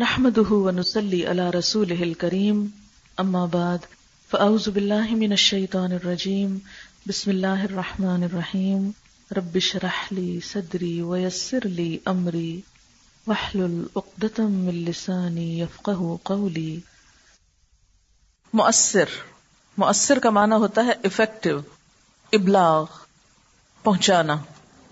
[0.00, 2.66] نحمده ونسلي على رسوله الكريم.
[3.24, 3.78] أما بعد،
[4.30, 6.58] فأعوذ بالله من الشيطان الرجيم.
[7.08, 8.90] بسم الله الرحمن الرحيم.
[9.36, 12.60] رب اشرح لي صدري ويسر لي أمري.
[13.26, 16.78] واحلل عقدة من لساني يفقه قولي.
[18.52, 19.04] مؤثر.
[19.76, 21.58] مؤثر کا معنی ہوتا ہے افیکٹو
[22.32, 22.84] ابلاغ،
[23.82, 24.36] پہنچانا،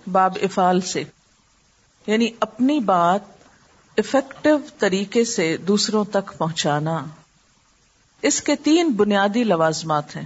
[0.06, 1.02] باب افعال سے.
[2.06, 3.20] یعنی اپنی بات
[3.96, 7.04] افیکٹو طریقے سے دوسروں تک پہنچانا۔
[8.22, 10.24] اس کے تین بنیادی لوازمات ہیں۔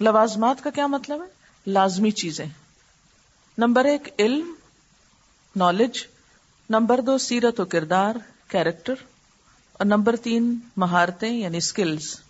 [0.00, 1.26] لوازمات کا کیا مطلب ہے؟
[1.70, 2.46] لازمی چیزیں۔
[3.58, 4.54] نمبر ایک، علم
[5.56, 6.06] نالج
[6.70, 8.14] نمبر دو، سیرت و کردار
[8.48, 8.94] کیریکٹر
[9.72, 12.20] اور نمبر تین، مہارتیں یعنی اسکلز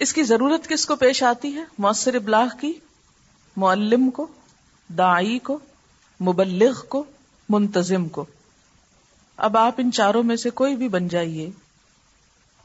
[0.00, 2.72] اس کی ضرورت کس کو پیش آتی ہے؟ مؤثر ابلاغ کی،
[3.56, 4.26] معلم کو
[4.88, 5.58] دائی کو،
[6.20, 7.04] مبلغ کو،
[7.48, 8.24] منتظم کو۔
[9.38, 11.50] اب آپ ان چاروں میں سے کوئی بھی بن جائیے۔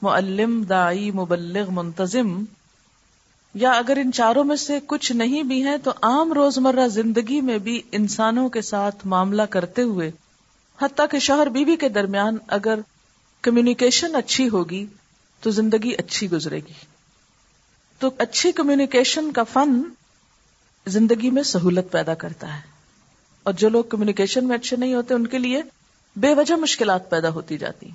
[0.02, 2.44] معلم، دائی، مبلغ، منتظم۔
[3.54, 7.58] یا اگر ان چاروں میں سے کچھ نہیں بھی ہیں تو عام روزمرہ زندگی میں
[7.58, 10.12] بھی انسانوں کے ساتھ معاملہ کرتے ہوئے،
[10.82, 12.80] حتیٰ کہ شوہر بیوی کے درمیان اگر
[13.42, 14.86] کمیونیکیشن اچھی ہوگی
[15.42, 16.74] تو زندگی اچھی گزرے گی۔
[18.00, 19.82] تو اچھی کمیونیکیشن کا فن
[20.88, 22.62] زندگی میں سہولت پیدا کرتا ہے۔
[23.44, 25.62] اور جو لوگ کمیونیکیشن میں اچھے نہیں ہوتے ان کے لیے
[26.16, 27.90] بے وجہ مشکلات پیدا ہوتی جاتی۔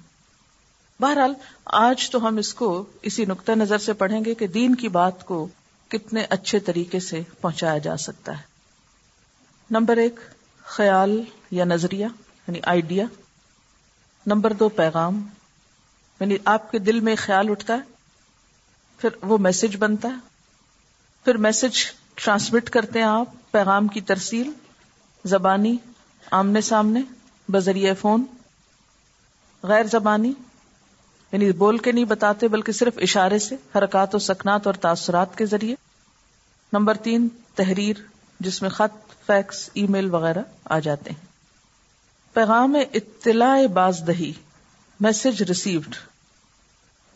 [1.00, 4.88] بہرحال، آج تو ہم اس کو اسی نقطۂ نظر سے پڑھیں گے کہ دین کی
[4.88, 5.48] بات کو
[5.88, 8.42] کتنے اچھے طریقے سے پہنچایا جا سکتا ہے۔
[9.70, 10.20] نمبر ایک،
[10.64, 12.06] خیال یا نظریہ
[12.48, 13.04] یعنی آئیڈیا۔
[14.26, 15.28] نمبر دو، پیغام۔
[16.20, 17.80] یعنی آپ کے دل میں خیال اٹھتا ہے،
[18.98, 20.28] پھر وہ میسج بنتا ہے۔
[21.24, 24.50] پھر میسج ٹرانسمٹ کرتے ہیں آپ، پیغام کی ترسیل،
[25.24, 25.76] زبانی،
[26.30, 27.00] آمنے سامنے۔
[27.48, 28.24] بذریعہ فون،
[29.62, 30.32] غیر زبانی
[31.32, 35.46] یعنی بول کے نہیں بتاتے بلکہ صرف اشارے سے، حرکات و سکنات اور تاثرات کے
[35.46, 35.74] ذریعے۔
[36.72, 37.96] نمبر تین، تحریر،
[38.40, 41.26] جس میں خط، فیکس، ای میل وغیرہ آ جاتے ہیں۔
[42.32, 44.32] پیغام اطلاع باز دہی
[45.00, 45.94] میسج ریسیوڈ۔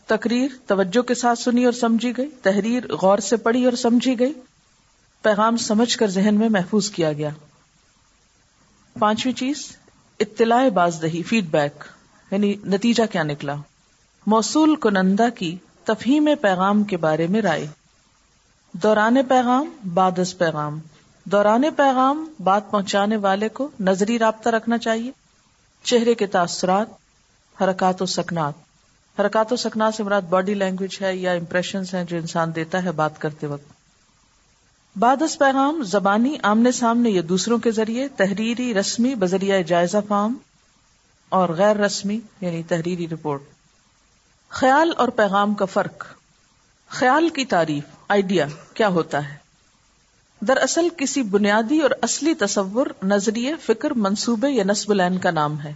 [0.07, 4.33] تقریر توجہ کے ساتھ سنی اور سمجھی گئی، تحریر غور سے پڑھی اور سمجھی گئی۔
[5.21, 7.29] پیغام سمجھ کر ذہن میں محفوظ کیا گیا۔
[8.99, 9.77] پانچویں چیز
[10.19, 11.83] اطلاع بازدہی فیڈ بیک
[12.31, 13.55] یعنی نتیجہ کیا نکلا؟
[14.27, 17.67] موصول کنندہ کی تفہیم پیغام کے بارے میں رائے۔
[18.71, 20.79] دوران پیغام بادس پیغام۔
[21.23, 25.11] دوران پیغام، بات پہنچانے والے کو نظری رابطہ رکھنا چاہیے۔
[25.83, 26.87] چہرے کے تاثرات،
[27.63, 28.53] حرکات و سکنات۔
[29.21, 32.91] حرکات و سکنات سے مراد باڈی لینگویج ہے یا امپریشنز ہیں جو انسان دیتا ہے
[32.91, 33.82] بات کرتے وقت۔
[34.95, 40.33] بعد اس پیغام، زبانی آمنے سامنے یا دوسروں کے ذریعے، تحریری رسمی بذریعہ جائزہ فام
[41.29, 43.41] اور غیر رسمی یعنی تحریری رپورٹ۔
[44.49, 46.05] خیال اور پیغام کا فرق۔
[46.89, 49.35] خیال کی تعریف آئیڈیا کیا ہوتا ہے؟
[50.39, 55.73] دراصل کسی بنیادی اور اصلی تصور، نظریے، فکر، منصوبے یا نصب العین کا نام ہے۔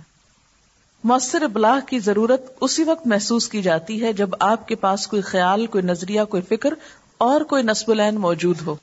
[1.03, 5.22] مؤثر ابلاغ کی ضرورت اسی وقت محسوس کی جاتی ہے جب آپ کے پاس کوئی
[5.22, 6.73] خیال، کوئی نظریہ، کوئی فکر
[7.17, 8.75] اور کوئی نصب العین موجود ہو۔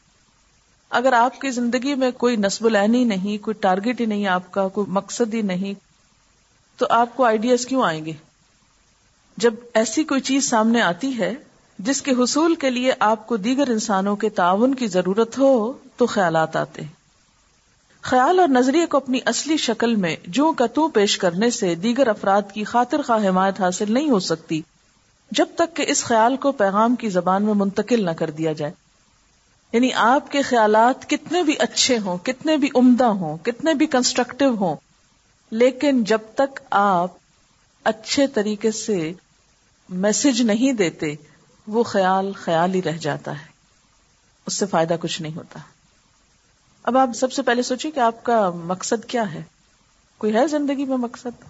[0.94, 4.50] اگر آپ کی زندگی میں کوئی نصب العین ہی نہیں، کوئی ٹارگیٹ ہی نہیں آپ
[4.52, 5.74] کا، کوئی مقصد ہی نہیں،
[6.76, 8.12] تو آپ کو آئیڈیاز کیوں آئیں گے؟
[9.36, 11.34] جب ایسی کوئی چیز سامنے آتی ہے
[11.78, 16.06] جس کے حصول کے لیے آپ کو دیگر انسانوں کے تعاون کی ضرورت ہو، تو
[16.06, 16.82] خیالات آتے
[18.02, 22.06] خیال اور نظریے کو اپنی اصلی شکل میں جو کا تو پیش کرنے سے دیگر
[22.06, 24.60] افراد کی خاطر خواہ حمایت حاصل نہیں ہو سکتی،
[25.30, 28.72] جب تک کہ اس خیال کو پیغام کی زبان میں منتقل نہ کر دیا جائے۔
[29.74, 34.54] یعنی آپ کے خیالات کتنے بھی اچھے ہوں، کتنے بھی عمدہ ہوں، کتنے بھی کنسٹرکٹیو
[34.54, 34.76] ہوں،
[35.50, 37.10] لیکن جب تک آپ
[37.84, 39.12] اچھے طریقے سے
[39.88, 41.14] میسج نہیں دیتے،
[41.66, 43.44] وہ خیال خیال ہی رہ جاتا ہے۔
[44.46, 45.58] اس سے فائدہ کچھ نہیں ہوتا۔
[46.82, 49.42] اب آپ سب سے پہلے سوچیے کہ آپ کا مقصد کیا ہے۔
[50.18, 51.44] کوئی ہے زندگی میں مقصد؟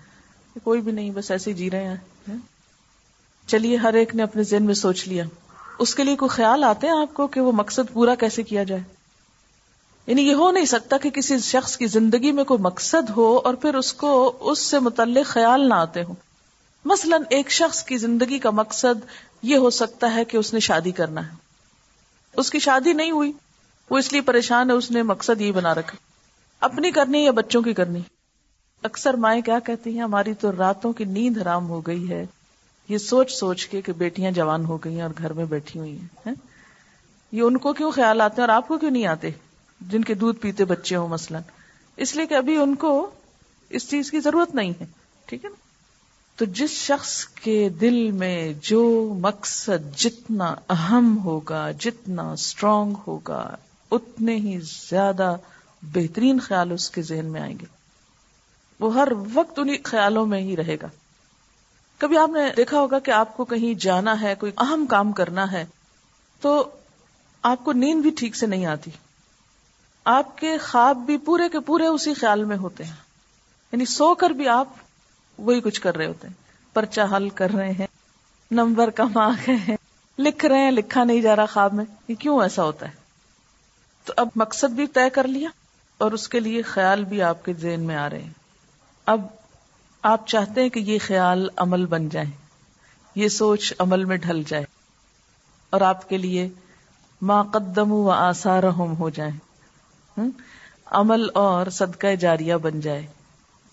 [0.63, 2.37] کوئی بھی نہیں، بس ایسے جی رہے ہیں۔
[3.47, 5.25] چلیے، ہر ایک نے اپنے ذہن میں سوچ لیا۔
[5.79, 8.65] اس کے لیے کوئی خیال آتے ہیں آپ کو کہ وہ مقصد پورا کیسے کیا
[8.65, 8.83] جائے؟
[10.07, 13.55] یعنی یہ ہو نہیں سکتا کہ کسی شخص کی زندگی میں کوئی مقصد ہو اور
[13.55, 16.15] پھر اس کو اس سے متعلق خیال نہ آتے ہوں۔
[16.85, 19.07] مثلا ایک شخص کی زندگی کا مقصد
[19.43, 21.37] یہ ہو سکتا ہے کہ اس نے شادی کرنا ہے۔
[22.37, 23.33] اس کی شادی نہیں ہوئی۔
[23.91, 25.99] وہ اس لیے پریشان ہے، اس نے مقصد یہ بنا رکھا۔
[26.61, 28.01] اپنی کرنی یا بچوں کی کرنی؟
[28.83, 32.27] اکثر مائیں کیا کہتی ہیں، ہماری تو راتوں کی نیند حرام ہو گئی ہے۔
[32.89, 35.99] یہ سوچ سوچ کے کہ بیٹیاں جوان ہو گئی ہیں اور گھر میں بیٹھی ہوئی
[36.27, 36.35] ہیں
[37.33, 39.31] یہ ان کو کیوں خیال آتے ہیں اور آپ کو کیوں نہیں آتے
[39.81, 41.43] جن کے دودھ پیتے بچے ہوں مثلاً؟
[41.97, 43.11] اس لیے کہ ابھی ان کو
[43.69, 44.87] اس چیز کی ضرورت نہیں ہے،
[45.27, 45.57] ٹھیک ہے نا؟
[46.37, 53.57] تو جس شخص کے دل میں جو مقصد جتنا اہم ہوگا، جتنا اسٹرانگ ہوگا،
[53.91, 54.61] اتنے ہی
[54.91, 55.37] زیادہ
[55.83, 57.67] بہترین خیال اس کے ذہن میں آئیں گے۔
[58.81, 60.87] وہ ہر وقت انہیں خیالوں میں ہی رہے گا۔
[61.99, 65.53] کبھی آپ نے دیکھا ہوگا کہ آپ کو کہیں جانا ہے، کوئی اہم کام کرنا
[65.53, 65.67] ہے،
[66.41, 66.71] تو
[67.43, 68.91] آپ کو نیند بھی ٹھیک سے نہیں آتی۔
[70.05, 72.97] آپ کے خواب بھی پورے کے پورے اسی خیال میں ہوتے ہیں۔
[73.73, 74.69] یعنی سو کر بھی آپ
[75.39, 76.35] وہی کچھ کر رہے ہوتے ہیں۔
[76.75, 77.87] پرچہ حل کر رہے ہیں،
[78.51, 79.77] نمبر کم آ گئے ہیں،
[80.19, 82.93] لکھ رہے ہیں، لکھا نہیں جا رہا خواب میں۔ یہ کیوں ایسا ہوتا ہے؟
[84.05, 85.49] تو اب مقصد بھی طے کر لیا
[85.99, 88.33] اور اس کے لیے خیال بھی آپ کے ذہن میں آ رہے ہیں۔
[89.07, 89.27] اب
[90.05, 92.27] آپ چاہتے ہیں کہ یہ خیال عمل بن جائے،
[93.15, 94.65] یہ سوچ عمل میں ڈھل جائے
[95.71, 96.49] اور آپ کے لیے
[97.23, 99.31] ما قدم و آسار ہو جائے۔
[100.87, 103.07] عمل اور صدقہ جاریہ بن جائے۔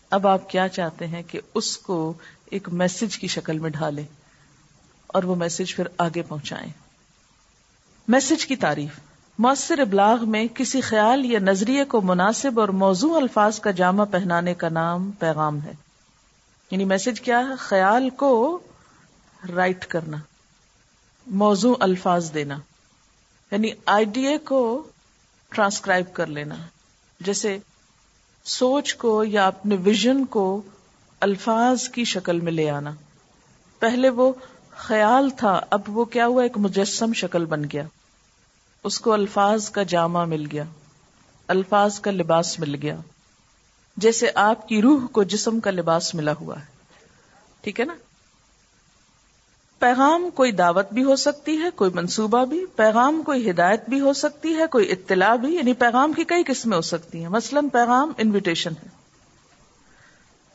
[0.10, 2.14] اب آپ کیا چاہتے ہیں کہ اس کو
[2.46, 4.06] ایک میسج کی شکل میں ڈھالیں
[5.08, 6.72] اور وہ میسج پھر آگے پہنچائیں
[8.08, 9.00] میسج کی تعریف۔
[9.40, 14.54] مؤثر ابلاغ میں کسی خیال یا نظریے کو مناسب اور موضوع الفاظ کا جامع پہنانے
[14.54, 15.91] کا نام پیغام ہے۔
[16.72, 18.60] یعنی میسج کیا ہے؟ خیال کو
[19.56, 20.18] رائٹ کرنا،
[21.28, 22.58] موضوع الفاظ دینا
[23.52, 24.84] یعنی آئیڈیا کو
[25.50, 26.56] ٹرانسکرائب کر لینا۔
[27.20, 27.58] جیسے
[28.44, 30.62] سوچ کو یا اپنے ویژن کو
[31.20, 32.92] الفاظ کی شکل میں لے آنا۔
[33.80, 34.34] پہلے وہ
[34.72, 37.84] خیال تھا، اب وہ کیا ہوا، ایک مجسم شکل بن گیا۔
[38.84, 40.64] اس کو الفاظ کا جامع مل گیا،
[41.48, 42.98] الفاظ کا لباس مل گیا۔
[43.98, 46.66] جیسے آپ کی روح کو جسم کا لباس ملا ہوا ہے۔
[47.62, 47.94] ٹھیک ہے نا؟
[49.80, 54.14] پیغام کوئی دعوت بھی ہو سکتی ہے، کوئی منصوبہ بھی، پیغام کوئی ہدایت بھی ہو
[54.14, 58.12] سکتی ہے، کوئی اطلاع بھی یعنی پیغام کی کئی قسمیں ہو سکتی ہیں۔ مثلا پیغام
[58.18, 58.90] انویٹیشن ہے۔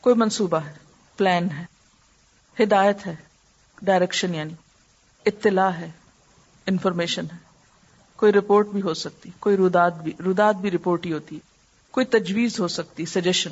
[0.01, 0.73] کوئی منصوبہ ہے
[1.17, 1.65] پلان ہے،
[2.63, 3.15] ہدایت ہے
[3.81, 4.53] ڈائریکشن یعنی
[5.25, 5.91] اطلاع ہے
[6.67, 7.37] انفارمیشن ہے۔
[8.15, 11.46] کوئی رپورٹ بھی ہو سکتی، کوئی روداد بھی روداد بھی رپورٹ ہی ہوتی ہے۔
[11.97, 13.49] کوئی تجویز ہو سکتی سجیشن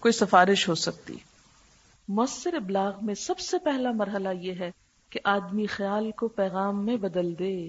[0.00, 1.16] کوئی سفارش ہو سکتی۔
[2.08, 4.70] مؤثر ابلاغ میں سب سے پہلا مرحلہ یہ ہے
[5.10, 7.68] کہ آدمی خیال کو پیغام میں بدل دے۔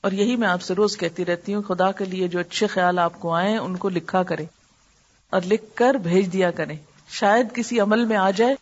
[0.00, 2.98] اور یہی میں آپ سے روز کہتی رہتی ہوں، خدا کے لیے جو اچھے خیال
[2.98, 4.44] آپ کو آئے ان کو لکھا کرے
[5.30, 6.74] اور لکھ کر بھیج دیا کرے
[7.08, 8.54] شاید کسی عمل میں آ جائے۔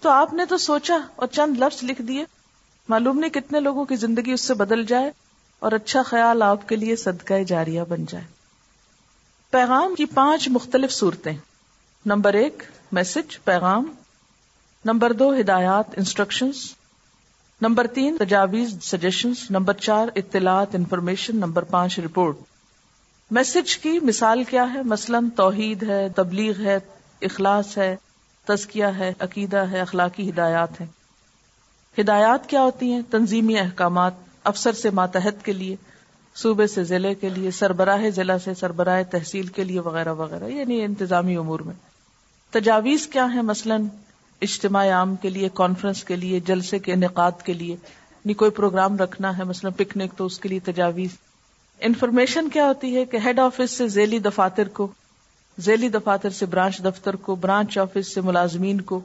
[0.00, 2.24] تو آپ نے تو سوچا اور چند لفظ لکھ دیے۔
[2.88, 5.10] معلوم نہیں کتنے لوگوں کی زندگی اس سے بدل جائے
[5.58, 8.35] اور اچھا خیال آپ کے لیے صدقہ جاریہ بن جائے۔
[9.50, 11.32] پیغام کی پانچ مختلف صورتیں۔
[12.06, 12.62] نمبر ایک،
[12.92, 13.92] میسج، پیغام۔
[14.84, 16.74] نمبر دو، ہدایات، انسٹرکشنز۔
[17.60, 22.38] نمبر تین، تجاویز سجیشن نمبر چار، اطلاعات، انفارمیشن۔ نمبر پانچ، رپورٹ۔
[23.30, 26.78] میسج کی مثال کیا ہے؟ مثلا توحید ہے، تبلیغ ہے،
[27.22, 27.96] اخلاص ہے،
[28.44, 30.86] تزکیہ ہے، عقیدہ ہے، اخلاقی ہدایات ہے
[32.00, 34.12] ہدایات کیا ہوتی ہیں؟ تنظیمی احکامات،
[34.44, 35.76] افسر سے ماتحت کے لیے۔
[36.36, 40.82] صوبے سے ضلع کے لیے، سربراہ ضلع سے، سربراہ تحصیل کے لیے وغیرہ وغیرہ یعنی
[40.82, 41.74] انتظامی امور میں۔
[42.50, 43.84] تجاویز کیا ہے مثلاً
[44.42, 47.76] اجتماع عام کے لیے کانفرنس کے لیے، جلسے کے انعقاد کے لیے؟
[48.24, 51.10] نہیں کوئی پروگرام رکھنا ہے، مثلا پکنک تو اس کے لیے تجاویز۔
[51.80, 54.88] انفارمیشن کیا ہوتی ہے کہ ہیڈ آفس سے ذیلی دفاتر کو،
[55.60, 59.00] ذیلی دفاتر سے برانچ دفتر کو برانچ آفس سے ملازمین کو۔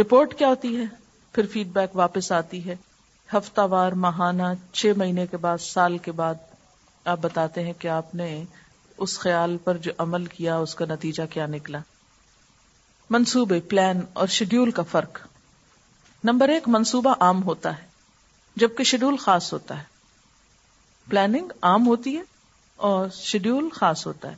[0.00, 0.84] رپورٹ کیا ہوتی ہے؟
[1.32, 2.76] پھر فیڈ بیک واپس آتی ہے۔
[3.32, 6.34] ہفتہ وار ماہانہ، چھ مہینے کے بعد، سال کے بعد
[7.04, 8.44] آپ بتاتے ہیں کہ آپ نے
[8.96, 11.78] اس خیال پر جو عمل کیا، اس کا نتیجہ کیا نکلا۔
[13.10, 15.20] منصوبے، پلان اور شیڈیول کا فرق۔
[16.24, 17.86] نمبر ایک، منصوبہ عام ہوتا ہے،
[18.56, 19.84] جبکہ شیڈول خاص ہوتا ہے۔
[21.08, 22.22] پلاننگ عام ہوتی ہے
[22.76, 24.36] اور شیڈیول خاص ہوتا ہے۔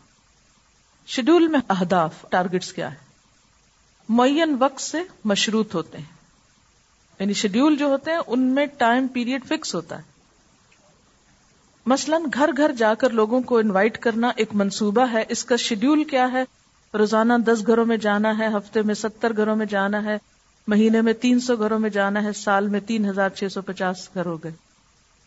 [1.06, 2.96] شیڈول میں اہداف ٹارگیٹس کیا ہے
[4.08, 6.15] معین وقت سے مشروط ہوتے ہیں۔
[7.20, 10.02] یعنی شیڈیول جو ہوتے ہیں، ان میں ٹائم پیریڈ فکس ہوتا ہے۔
[11.86, 16.04] مثلاً گھر گھر جا کر لوگوں کو انوائٹ کرنا ایک منصوبہ ہے، اس کا شیڈیول
[16.04, 16.44] کیا ہے؟
[16.94, 20.18] روزانہ دس گھروں میں جانا ہے، ہفتے میں ستر گھروں میں جانا ہے،
[20.68, 24.08] مہینے میں تین سو گھروں میں جانا ہے، سال میں تین ہزار چھ سو پچاس
[24.14, 24.52] گھر ہو گئے۔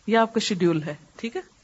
[0.06, 1.59] یہ آپ کا شیڈیول ہے، ٹھیک ہے؟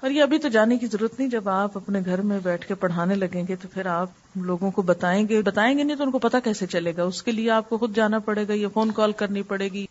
[0.00, 2.74] اور یہ ابھی تو جانے کی ضرورت نہیں، جب آپ اپنے گھر میں بیٹھ کے
[2.74, 6.10] پڑھانے لگیں گے تو پھر آپ لوگوں کو بتائیں گے بتائیں گے نہیں تو ان
[6.10, 8.68] کو پتا کیسے چلے گا؟ اس کے لیے آپ کو خود جانا پڑے گا، یا
[8.68, 9.86] فون کال کرنی پڑے گی۔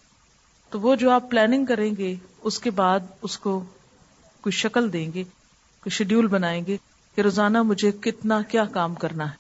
[0.69, 3.59] تو وہ جو آپ پلاننگ کریں گے، اس کے بعد اس کو
[4.41, 5.23] کوئی شکل دیں گے
[5.79, 6.77] کوئی شیڈیول بنائیں گے
[7.15, 9.35] کہ روزانہ مجھے کتنا کیا کام کرنا ہے۔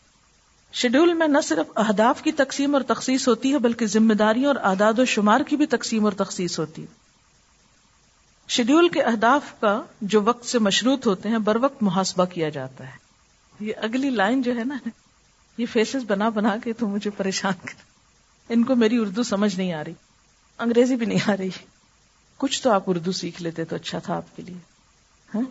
[0.73, 4.55] شیڈول میں نہ صرف اہداف کی تقسیم اور تخصیص ہوتی ہے، بلکہ ذمہ داریوں اور
[4.55, 7.06] اعداد و شمار کی بھی تقسیم اور تخصیص ہوتی ہے۔
[8.47, 12.87] شیڈول کے اہداف کا جو وقت سے مشروط ہوتے ہیں، بر وقت محاسبہ کیا جاتا
[12.87, 13.07] ہے۔
[13.59, 14.89] یہ اگلی لائن جو ہے نا،
[15.57, 17.73] یہ فیسز بنا بنا کے تو مجھے پریشان کر
[18.49, 19.93] ان کو میری اردو سمجھ نہیں آ رہی۔
[20.57, 21.49] انگریزی بھی نہیں آ رہی۔
[22.37, 24.57] کچھ تو آپ اردو سیکھ لیتے تو اچھا تھا آپ کے لیے۔
[25.35, 25.41] ہاں؟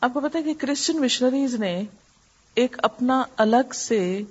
[0.00, 1.82] آپ کو پتا کہ کرسچن مشنریز نے
[2.54, 4.22] ایک اپنا الگ سے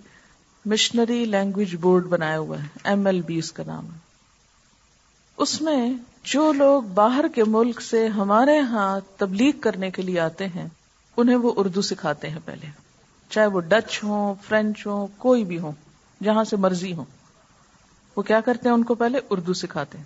[0.66, 4.05] مشنری لینگویج بورڈ بنایا ہوا ہے۔ ایم ایل بی اس کا نام ہے۔
[5.38, 10.48] اس میں جو لوگ باہر کے ملک سے ہمارے ہاں تبلیغ کرنے کے لیے آتے
[10.48, 10.68] ہیں،
[11.18, 12.68] انہیں وہ اردو سکھاتے ہیں پہلے۔
[13.30, 15.72] چاہے وہ ڈچ ہوں، فرینچ ہوں، کوئی بھی ہوں،
[16.24, 17.06] جہاں سے مرضی ہوں۔
[18.16, 20.06] وہ کیا کرتے ہیں؟ ان کو پہلے اردو سکھاتے ہیں۔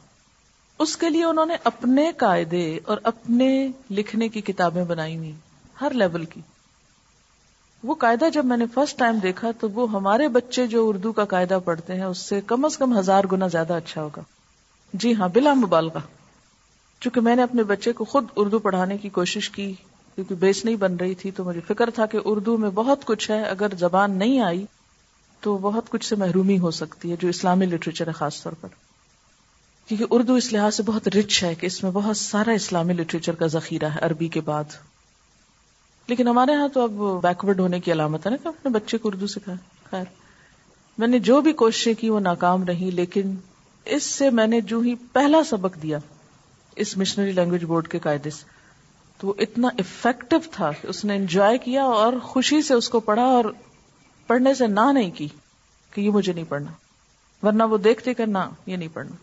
[0.80, 5.36] اس کے لیے انہوں نے اپنے قاعدے اور اپنے لکھنے کی کتابیں بنائی ہوئی،
[5.82, 6.42] ہر لیول کی۔
[7.84, 11.26] وہ قاعدہ جب میں نے فرسٹ ٹائم دیکھا تو وہ ہمارے بچے جو اردو کا
[11.26, 14.22] قاعدہ پڑھتے ہیں، اس سے کم از کم ہزار گنا زیادہ اچھا ہوگا۔
[14.94, 16.00] جی ہاں بلا مبالغہ۔
[17.00, 19.74] چونکہ میں نے اپنے بچے کو خود اردو پڑھانے کی کوشش کی،
[20.16, 23.32] کیونکہ بیس نہیں بن رہی تھی، تو مجھے فکر تھا کہ اردو میں بہت کچھ
[23.32, 24.66] ہے، اگر زبان نہیں آئی
[25.42, 28.70] تو بہت کچھ سے محرومی ہو سکتی ہے، جو اسلامی لٹریچر ہے خاص طور پر۔
[29.88, 33.36] کیونکہ اردو اس لحاظ سے بہت رچ ہے کہ اس میں بہت سارا اسلامی لٹریچر
[33.36, 34.64] کا ذخیرہ ہے، عربی کے بعد۔
[36.08, 39.08] لیکن ہمارے ہاں تو اب بیکورڈ ہونے کی علامت ہے نا کہ اپنے بچے کو
[39.08, 39.58] اردو سکھائے۔
[39.90, 40.04] خیر،
[40.98, 43.36] میں نے جو بھی کوششیں کی وہ ناکام رہی، لیکن
[43.86, 45.98] اس سے میں نے جو ہی پہلا سبق دیا
[46.76, 48.46] اس مشنری لینگویج بورڈ کے قاعدے سے
[49.18, 53.00] تو وہ اتنا افیکٹو تھا کہ اس نے انجوائے کیا اور خوشی سے اس کو
[53.00, 53.46] پڑھا اور
[54.28, 55.28] پڑھنے سے نہ نہیں کی
[55.92, 56.72] کہ یہ مجھے نہیں پڑھنا،
[57.48, 59.16] ورنہ وہ دیکھتے کر نہ، یہ نہیں پڑھنا۔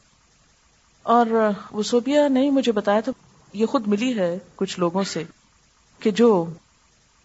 [1.02, 1.26] اور
[1.70, 3.12] وہ سوبیا نہیں مجھے بتایا تو
[3.52, 5.22] یہ خود ملی ہے کچھ لوگوں سے
[6.00, 6.46] کہ جو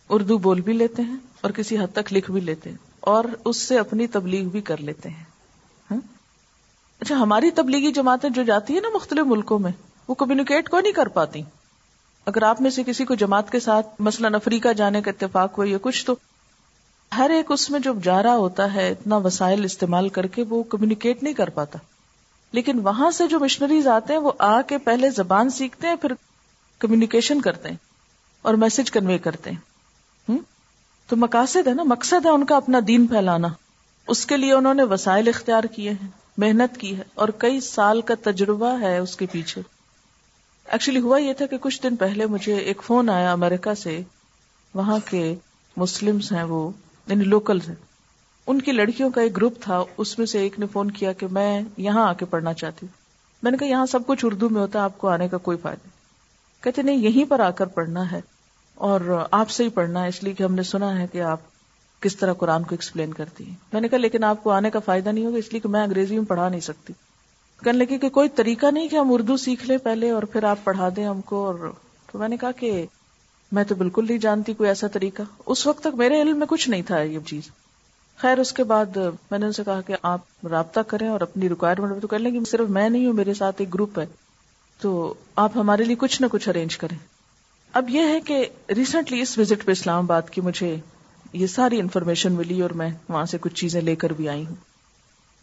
[0.10, 3.58] اردو بول بھی لیتے ہیں اور کسی حد تک لکھ بھی لیتے ہیں اور اس
[3.58, 5.24] سے اپنی تبلیغ بھی کر لیتے ہیں۔
[7.02, 9.72] اچھا ہماری تبلیغی جماعتیں جو جاتی ہیں نا مختلف ملکوں میں،
[10.08, 11.42] وہ کمیونیکیٹ کو نہیں کر پاتی؟
[12.26, 15.66] اگر آپ میں سے کسی کو جماعت کے ساتھ مثلاً افریقہ جانے کا اتفاق ہو
[15.66, 16.16] یا کچھ، تو
[17.18, 20.64] ہر ایک اس میں جو جا رہا ہوتا ہے، اتنا وسائل استعمال کر کے وہ
[20.64, 21.80] کمیونیکیٹ نہیں کر پاتا۔
[22.52, 26.12] لیکن وہاں سے جو مشنریز آتے ہیں، وہ آ کے پہلے زبان سیکھتے ہیں، پھر
[26.80, 27.76] کمیونیکیشن کرتے ہیں
[28.42, 29.72] اور میسج کنوے کرتے ہیں۔
[31.08, 33.48] تو مقاصد ہے نا، مقصد ہے ان کا اپنا دین پھیلانا۔
[34.08, 38.02] اس کے لیے انہوں نے وسائل اختیار کیے ہیں۔ محنت کی ہے اور کئی سال
[38.02, 39.62] کا تجربہ ہے اس کے پیچھے۔
[40.66, 44.02] ایکچولی ہوا یہ تھا کہ کچھ دن پہلے مجھے ایک فون آیا امریکہ سے۔
[44.74, 45.36] وہاں کے
[45.78, 46.72] مسلمس ہیں وہ
[47.08, 47.76] یعنی لوکل ہیں۔
[48.48, 51.28] ان کی لڑکیوں کا ایک گروپ تھا، اس میں سے ایک نے فون کیا کہ
[51.32, 53.02] میں یہاں آ کے پڑھنا چاہتی ہوں۔
[53.44, 55.58] میں نے کہا یہاں سب کچھ اردو میں ہوتا ہے، آپ کو آنے کا کوئی
[55.58, 55.88] فائدہ
[56.64, 58.22] کہتے نہیں، یہیں پر آ کر پڑھنا ہے
[58.76, 61.40] اور آپ سے ہی پڑھنا ہے، اس لیے کہ ہم نے سنا ہے کہ آپ
[62.02, 64.80] کس طرح قرآن کو ایکسپلین کرتی ہیں۔ میں نے کہا، لیکن آپ کو آنے کا
[64.80, 66.94] فائدہ نہیں ہوگا، اس لیے کہ میں انگریزی میں پڑھا نہیں سکتی۔
[67.64, 70.58] کہنے لگی کہ کوئی طریقہ نہیں کہ ہم اردو سیکھ لیں پہلے اور پھر آپ
[70.64, 71.72] پڑھا دیں ہم کو اور
[72.12, 72.86] تو میں نے کہا کہ
[73.52, 76.70] میں تو بالکل نہیں جانتی کوئی ایسا طریقہ۔ اس وقت تک میرے علم میں کچھ
[76.70, 77.42] نہیں تھا یہ چیز۔
[78.18, 78.98] خیر، اس کے بعد
[79.32, 82.44] میں نے ان سے کہا کہ آپ رابطہ کریں اور اپنی ریکوائرمنٹ تو کر لیں
[82.52, 84.06] صرف میں نہیں ہوں، میرے ساتھ ایک گروپ ہے۔
[84.82, 86.98] تو آپ ہمارے لیے کچھ نہ کچھ ارینج کریں۔
[87.74, 90.78] اب یہ ہے کہ ریسنٹلی اس وزٹ پہ اسلام آباد کی مجھے
[91.34, 94.56] یہ ساری انفارمیشن ملی اور میں وہاں سے کچھ چیزیں لے کر بھی آئی ہوں۔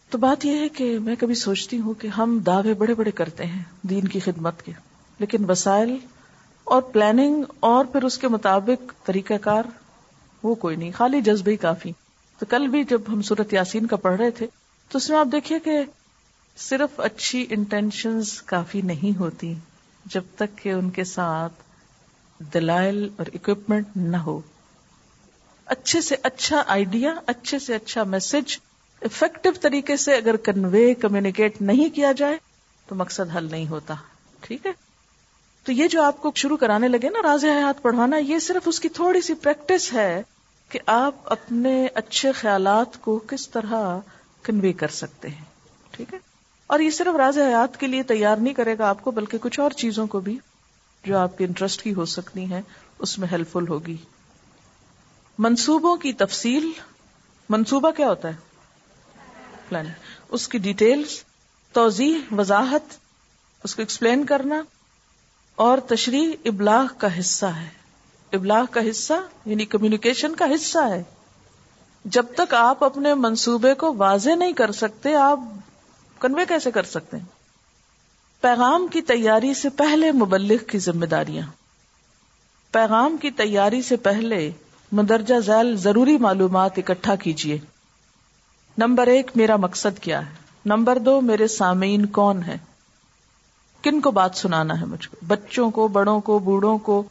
[0.09, 3.45] تو بات یہ ہے کہ میں کبھی سوچتی ہوں کہ ہم دعوے بڑے بڑے کرتے
[3.45, 4.71] ہیں دین کی خدمت کے۔
[5.19, 5.97] لیکن وسائل
[6.63, 9.63] اور پلاننگ اور پھر اس کے مطابق طریقہ کار
[10.43, 11.91] وہ کوئی نہیں، خالی جذبے ہی کافی۔
[12.39, 14.47] تو کل بھی جب ہم صورت یاسین کا پڑھ رہے تھے،
[14.89, 15.79] تو اس میں آپ دیکھیے کہ
[16.57, 19.53] صرف اچھی انٹینشنز کافی نہیں ہوتی،
[20.05, 21.53] جب تک کہ ان کے ساتھ
[22.53, 24.41] دلائل اور اکوپمنٹ نہ ہو۔
[25.69, 28.57] اچھے سے اچھا آئیڈیا اچھے سے اچھا میسج
[29.01, 32.37] افیکٹو طریقے سے اگر کنوے کمیونیکیٹ نہیں کیا جائے،
[32.87, 33.93] تو مقصد حل نہیں ہوتا۔
[34.41, 34.71] ٹھیک ہے؟
[35.63, 38.79] تو یہ جو آپ کو شروع کرانے لگے نا راز حیات پڑھوانا یہ صرف اس
[38.79, 40.23] کی تھوڑی سی پریکٹس ہے
[40.69, 43.99] کہ آپ اپنے اچھے خیالات کو کس طرح
[44.43, 45.45] کنوے کر سکتے ہیں۔
[45.91, 46.19] ٹھیک ہے؟
[46.67, 49.59] اور یہ صرف راز حیات کے لیے تیار نہیں کرے گا آپ کو، بلکہ کچھ
[49.59, 50.37] اور چیزوں کو بھی
[51.05, 52.61] جو آپ کے انٹرسٹ کی ہو سکتی ہیں،
[52.99, 53.97] اس میں ہیلپ فل ہوگی۔
[55.39, 56.71] منصوبوں کی تفصیل،
[57.49, 58.33] منصوبہ کیا ہوتا ہے؟
[59.69, 59.93] پلاننگ
[60.29, 61.23] اس کی ڈیٹیلز
[61.71, 62.93] توضیح، وضاحت،
[63.63, 64.61] اس کو ایکسپلین کرنا،
[65.55, 67.69] اور تشریح ابلاغ کا حصہ ہے۔
[68.33, 69.13] ابلاغ کا حصہ
[69.45, 71.03] یعنی کمیونیکیشن کا حصہ ہے۔
[72.05, 75.39] جب تک آپ اپنے منصوبے کو واضح نہیں کر سکتے، آپ
[76.19, 77.25] کنوے کیسے کر سکتے ہیں؟
[78.41, 81.47] پیغام کی تیاری سے پہلے مبلغ کی ذمہ داریاں۔
[82.71, 84.51] پیغام کی تیاری سے پہلے
[84.91, 87.57] مندرجہ ذیل ضروری معلومات اکٹھا کیجیے
[88.77, 90.33] نمبر ایک، میرا مقصد کیا ہے؟
[90.65, 92.57] نمبر دو، میرے سامعین کون ہے
[93.81, 97.03] کن کو بات سنانا ہے مجھ کو؟ بچوں کو، بڑوں کو، بوڑھوں کو،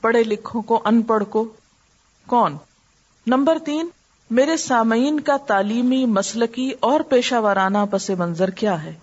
[0.00, 1.52] پڑھے لکھوں کو، ان پڑھ کو؟
[2.26, 2.56] کون؟
[3.26, 3.88] نمبر تین،
[4.30, 8.94] میرے سامعین کا تعلیمی، مسلکی اور پیشہ وارانہ پس منظر کیا ہے؟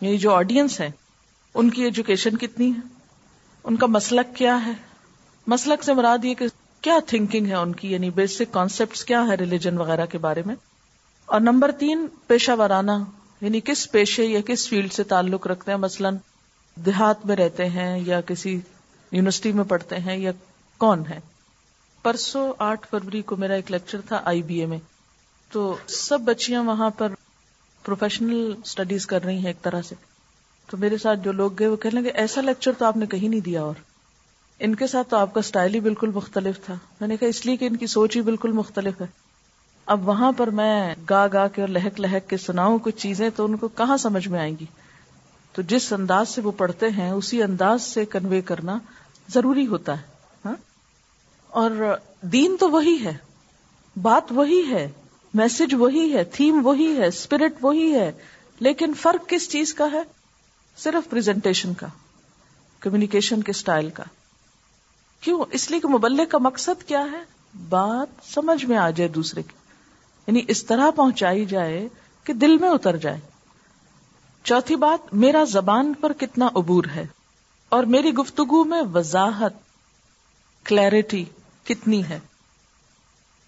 [0.00, 0.90] یعنی جو آڈینس ہے
[1.54, 2.80] ان کی ایجوکیشن کتنی ہے؟
[3.64, 4.72] ان کا مسلک کیا ہے؟
[5.46, 6.46] مسلک سے مراد یہ کہ
[6.84, 10.54] کیا تھنکنگ ہے ان کی؟ یعنی بیسک کانسیپٹ کیا ہے ریلیجن وغیرہ کے بارے میں؟
[11.26, 12.92] اور نمبر تین، پیشہ وارانہ
[13.40, 16.16] یعنی کس پیشے یا کس فیلڈ سے تعلق رکھتے ہیں؟ مثلاً
[16.76, 18.60] دیہات میں رہتے ہیں یا کسی
[19.12, 20.30] یونیورسٹی میں پڑھتے ہیں یا
[20.78, 21.20] کون ہے
[22.02, 24.78] پرسوں آٹھ فروری کو میرا ایک لیکچر تھا آئی بی اے میں۔
[25.52, 27.12] تو سب بچیاں وہاں پر
[27.84, 29.94] پروفیشنل اسٹڈیز کر رہی ہیں ایک طرح سے۔
[30.70, 33.28] تو میرے ساتھ جو لوگ گئے وہ کہنے لگے، ایسا لیکچر تو آپ نے کہیں
[33.28, 33.74] نہیں دیا اور؟
[34.58, 37.46] ان کے ساتھ تو آپ کا اسٹائل ہی بالکل مختلف تھا۔ میں نے کہا، اس
[37.46, 39.06] لیے کہ ان کی سوچ ہی بالکل مختلف ہے۔
[39.86, 43.44] اب وہاں پر میں گا گا کے اور لہک لہک کے سناؤں کچھ چیزیں تو
[43.44, 44.64] ان کو کہاں سمجھ میں آئیں گی؟
[45.52, 48.78] تو جس انداز سے وہ پڑھتے ہیں، اسی انداز سے کنوے کرنا
[49.28, 50.02] ضروری ہوتا ہے۔
[50.44, 50.54] ہاں؟
[51.48, 53.16] اور دین تو وہی ہے۔
[54.02, 54.90] بات وہی ہے۔
[55.34, 58.12] میسج وہی ہے۔ تھیم وہی ہے۔ اسپرٹ وہی ہے۔
[58.60, 60.02] لیکن فرق کس چیز کا ہے؟
[60.76, 61.86] صرف پریزنٹیشن کا
[62.80, 64.04] کمیونیکیشن کے سٹائل کا۔
[65.24, 67.24] کیوں؟ اس لیے کہ مبلک کا مقصد کیا ہے؟
[67.68, 69.56] بات سمجھ میں آ جائے دوسرے کی۔
[70.26, 71.88] یعنی اس طرح پہنچائی جائے
[72.24, 73.20] کہ دل میں اتر جائے۔
[74.44, 77.06] چوتھی بات، میرا زبان پر کتنا عبور ہے؟
[77.68, 79.52] اور میری گفتگو میں وضاحت
[80.64, 81.24] کلیرٹی
[81.64, 82.20] کتنی ہے؟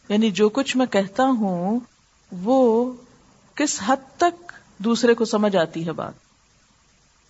[0.09, 1.81] یعنی جو کچھ میں کہتا ہوں،
[2.33, 2.93] وہ
[3.55, 6.13] کس حد تک دوسرے کو سمجھ آتی ہے بات؟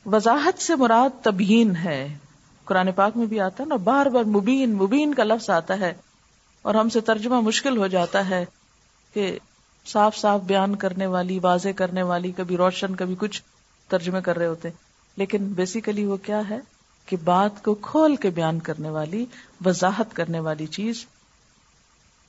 [0.06, 2.18] وضاحت سے مراد تبہین ہے۔
[2.66, 5.92] قرآن پاک میں بھی آتا ہے نا، بار بار مبین مبین کا لفظ آتا ہے
[6.62, 8.44] اور ہم سے ترجمہ مشکل ہو جاتا ہے
[9.14, 9.38] کہ
[9.87, 13.42] صاف صاف بیان کرنے والی، واضح کرنے والی، کبھی روشن، کبھی کچھ
[13.88, 14.68] ترجمے کر رہے ہوتے
[15.16, 16.58] لیکن بیسیکلی وہ کیا ہے
[17.06, 19.25] کہ بات کو کھول کے بیان کرنے والی،
[19.64, 21.06] وضاحت کرنے والی چیز۔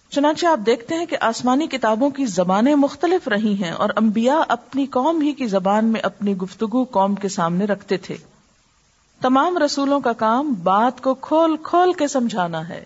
[0.09, 4.85] چنانچہ آپ دیکھتے ہیں کہ آسمانی کتابوں کی زبانیں مختلف رہی ہیں اور انبیاء اپنی
[4.85, 8.17] قوم ہی کی زبان میں اپنی گفتگو قوم کے سامنے رکھتے تھے۔
[9.21, 12.83] تمام رسولوں کا کام بات کو کھول کھول کے سمجھانا ہے۔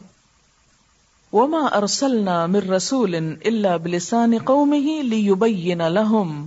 [1.34, 3.16] وما ارسلنا من رسول
[3.46, 6.46] الا بلسان قومه ليبين لهم۔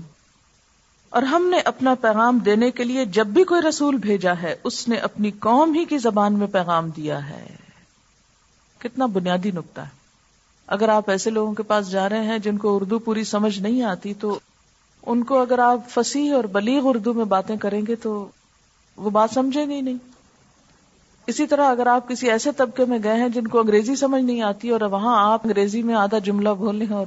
[1.11, 4.89] اور ہم نے اپنا پیغام دینے کے لیے جب بھی کوئی رسول بھیجا ہے، اس
[4.89, 7.57] نے اپنی قوم ہی کی زبان میں پیغام دیا ہے۔
[8.79, 9.97] کتنا بنیادی نقطہ ہے۔
[10.67, 13.83] اگر آپ ایسے لوگوں کے پاس جا رہے ہیں جن کو اردو پوری سمجھ نہیں
[13.83, 14.39] آتی، تو
[15.07, 18.29] ان کو اگر آپ فصیح اور بلیغ اردو میں باتیں کریں گے تو
[18.97, 19.99] وہ بات سمجھیں گے نہیں۔
[21.27, 24.43] اسی طرح اگر آپ کسی ایسے طبقے میں گئے ہیں جن کو انگریزی سمجھ نہیں
[24.43, 27.07] آتی اور وہاں آپ انگریزی میں آدھا جملہ بول لیں اور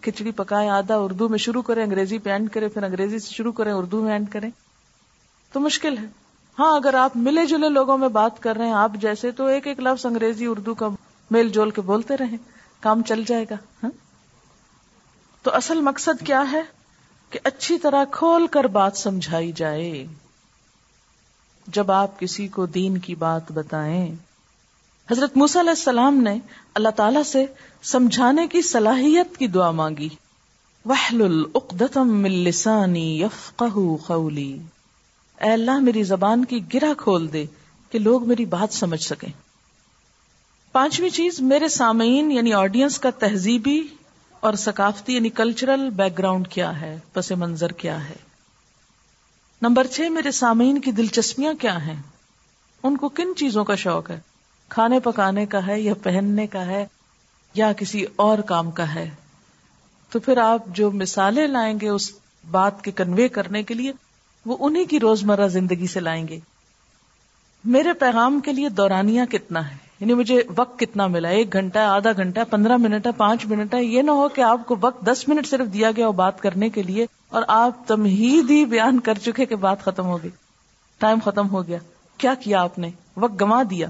[0.00, 3.52] کھچڑی پکائے آدھا اردو میں شروع کریں، انگریزی پہ اینڈ کریں، پھر انگریزی سے شروع
[3.52, 4.50] کریں، اردو میں اینڈ کریں،
[5.52, 6.06] تو مشکل ہے۔
[6.58, 9.66] ہاں اگر آپ ملے جلے لوگوں میں بات کر رہے ہیں، آپ جیسے تو ایک
[9.66, 10.88] ایک لفظ انگریزی اردو کا
[11.30, 12.36] میل جول کے بولتے رہیں،
[12.80, 13.90] کام چل جائے گا ہاں۔
[15.42, 16.62] تو اصل مقصد کیا ہے؟
[17.30, 20.06] کہ اچھی طرح کھول کر بات سمجھائی جائے۔
[21.72, 24.14] جب آپ کسی کو دین کی بات بتائیں۔
[25.10, 26.38] حضرت علیہ السلام نے
[26.74, 27.46] اللہ تعالی سے
[27.82, 30.08] سمجھانے کی صلاحیت کی دعا مانگی۔
[30.84, 31.44] وحل
[31.96, 33.22] من لسانی
[33.56, 34.58] قولی
[35.40, 37.46] اے اللہ، میری زبان کی گرہ کھول دے
[37.90, 39.32] کہ لوگ میری بات سمجھ سکیں۔
[40.72, 43.86] پانچویں چیز، میرے سامعین یعنی آڈینس کا تہذیبی
[44.40, 48.29] اور ثقافتی یعنی کلچرل بیک گراؤنڈ کیا ہے، پس منظر کیا ہے۔
[49.62, 52.02] نمبر چھ، میرے سامعین کی دلچسپیاں کیا ہیں؟
[52.82, 54.20] ان کو کن چیزوں کا شوق ہے؟
[54.68, 56.86] کھانے پکانے کا ہے یا پہننے کا ہے
[57.54, 59.10] یا کسی اور کام کا ہے؟
[60.10, 62.12] تو پھر آپ جو مثالیں لائیں گے اس
[62.50, 63.92] بات کے کنوے کرنے کے لیے،
[64.46, 66.40] وہ انہیں کی روزمرہ زندگی سے لائیں گے۔
[67.64, 72.12] میرے پیغام کے لیے دورانیہ کتنا ہے؟ یعنی مجھے وقت کتنا ملا ایک گھنٹہ آدھا
[72.12, 75.28] گھنٹہ پندرہ منٹ ہے، پانچ منٹ ہے۔ یہ نہ ہو کہ آپ کو وقت دس
[75.28, 79.46] منٹ صرف دیا گیا بات کرنے کے لیے اور آپ تمہید ہی بیان کر چکے
[79.46, 80.30] کہ بات ختم ہو گئی۔
[80.98, 81.78] ٹائم ختم ہو گیا۔
[82.18, 83.86] کیا کیا آپ نے؟ وقت گما دیا۔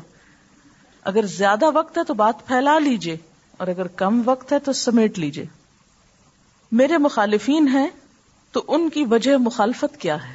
[1.05, 3.17] اگر زیادہ وقت ہے تو بات پھیلا لیجیے۔
[3.57, 5.45] اور اگر کم وقت ہے تو سمیٹ لیجیے۔
[6.73, 7.89] میرے مخالفین ہیں
[8.53, 10.35] تو ان کی وجہ مخالفت کیا ہے؟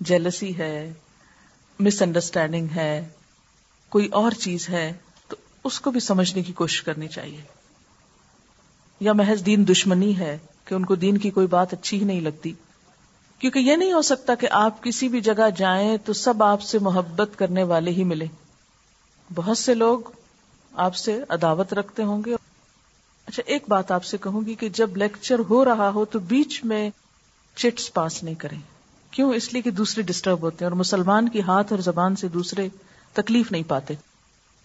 [0.00, 0.92] جیلسی ہے
[1.80, 3.08] مس انڈرسٹینڈنگ ہے
[3.88, 4.92] کوئی اور چیز ہے،
[5.28, 7.40] تو اس کو بھی سمجھنے کی کوشش کرنی چاہیے۔
[9.00, 12.20] یا محض دین دشمنی ہے کہ ان کو دین کی کوئی بات اچھی ہی نہیں
[12.20, 12.52] لگتی۔
[13.38, 16.78] کیونکہ یہ نہیں ہو سکتا کہ آپ کسی بھی جگہ جائیں تو سب آپ سے
[16.78, 18.26] محبت کرنے والے ہی ملے
[19.34, 19.98] بہت سے لوگ
[20.72, 22.34] آپ سے عداوت رکھتے ہوں گے۔
[23.26, 26.64] اچھا ایک بات آپ سے کہوں گی کہ جب لیکچر ہو رہا ہو تو بیچ
[26.64, 26.90] میں
[27.54, 28.60] چٹس پاس نہیں کریں۔
[29.10, 32.28] کیوں؟ اس لیے کہ دوسرے ڈسٹرب ہوتے ہیں اور مسلمان کی ہاتھ اور زبان سے
[32.28, 32.68] دوسرے
[33.14, 33.94] تکلیف نہیں پاتے۔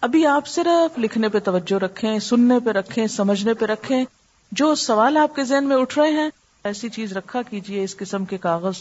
[0.01, 4.05] ابھی آپ صرف لکھنے پہ توجہ رکھیں، سننے پہ رکھیں، سمجھنے پہ رکھیں۔
[4.51, 6.29] جو سوال آپ کے ذہن میں اٹھ رہے ہیں،
[6.63, 8.73] ایسی چیز رکھا کیجیے اس قسم کے کاغذ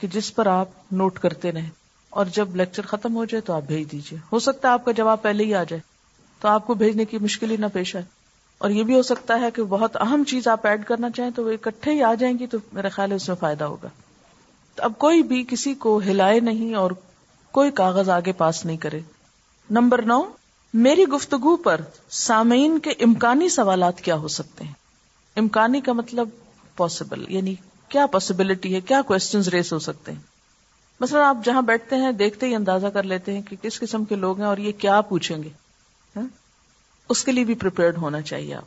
[0.00, 1.70] کہ جس پر آپ نوٹ کرتے رہیں۔
[2.10, 4.92] اور جب لیکچر ختم ہو جائے تو آپ بھیج دیجیے ہو سکتا ہے آپ کا
[4.92, 5.80] جواب پہلے ہی آ جائے،
[6.40, 8.04] تو آپ کو بھیجنے کی مشکل ہی نہ پیش آئے۔
[8.58, 11.44] اور یہ بھی ہو سکتا ہے کہ بہت اہم چیز آپ ایڈ کرنا چاہیں تو
[11.44, 13.88] وہ اکٹھے ہی آ جائیں گی تو میرا خیال ہے اس میں فائدہ ہوگا۔
[14.74, 16.90] تو اب کوئی بھی کسی کو ہلائے نہیں اور
[17.50, 19.00] کوئی کاغذ آگے پاس نہیں کرے۔
[19.70, 20.22] نمبر نو،
[20.74, 24.72] میری گفتگو پر سامعین کے امکانی سوالات کیا ہو سکتے ہیں؟
[25.36, 26.28] امکانی کا مطلب
[26.76, 27.54] پاسبل یعنی
[27.88, 30.20] کیا پاسبلٹی ہے؟ کیا کوشچنز ریس ہو سکتے ہیں؟
[31.00, 34.14] مثلا آپ جہاں بیٹھتے ہیں، دیکھتے ہی اندازہ کر لیتے ہیں کہ کس قسم کے
[34.14, 35.48] لوگ ہیں اور یہ کیا پوچھیں گے
[36.16, 36.26] ہاں؟
[37.08, 38.64] اس کے لیے بھی پریپیئرڈ ہونا چاہیے آپ۔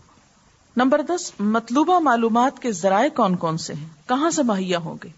[0.78, 5.10] نمبر دس، مطلوبہ معلومات کے ذرائع کون کون سے ہیں؟ کہاں سے مہیا ہوں گے؟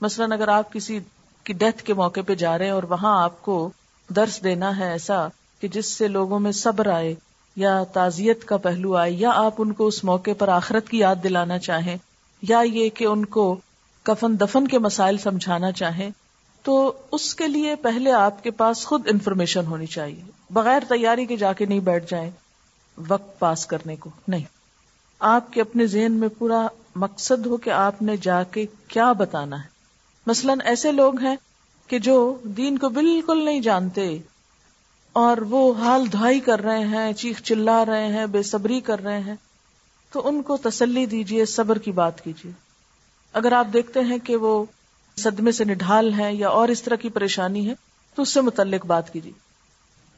[0.00, 1.00] مثلاً اگر آپ کسی
[1.44, 3.70] کی ڈیتھ کے موقع پہ جا رہے ہیں اور وہاں آپ کو
[4.16, 5.28] درس دینا ہے ایسا
[5.60, 7.14] کہ جس سے لوگوں میں صبر آئے
[7.56, 11.16] یا تعزیت کا پہلو آئے یا آپ ان کو اس موقع پر آخرت کی یاد
[11.24, 11.96] دلانا چاہیں
[12.42, 13.56] یا یہ کہ ان کو
[14.02, 16.10] کفن دفن کے مسائل سمجھانا چاہیں،
[16.62, 21.36] تو اس کے لیے پہلے آپ کے پاس خود انفارمیشن ہونی چاہیے۔ بغیر تیاری کے
[21.36, 22.30] جا کے نہیں بیٹھ جائیں
[23.08, 24.44] وقت پاس کرنے کو۔ نہیں۔
[25.18, 26.66] آپ کے اپنے ذہن میں پورا
[26.96, 29.68] مقصد ہو کہ آپ نے جا کے کیا بتانا ہے۔
[30.26, 31.36] مثلاً ایسے لوگ ہیں
[31.88, 32.16] کہ جو
[32.56, 34.06] دین کو بالکل نہیں جانتے
[35.16, 39.20] اور وہ حال دھائی کر رہے ہیں، چیخ چلا رہے ہیں، بے صبری کر رہے
[39.20, 39.34] ہیں،
[40.12, 42.52] تو ان کو تسلی دیجیے صبر کی بات کیجیے
[43.34, 44.64] اگر آپ دیکھتے ہیں کہ وہ
[45.16, 47.74] صدمے سے نڈھال ہیں یا اور اس طرح کی پریشانی ہے،
[48.16, 49.32] تو اس سے متعلق بات کیجیے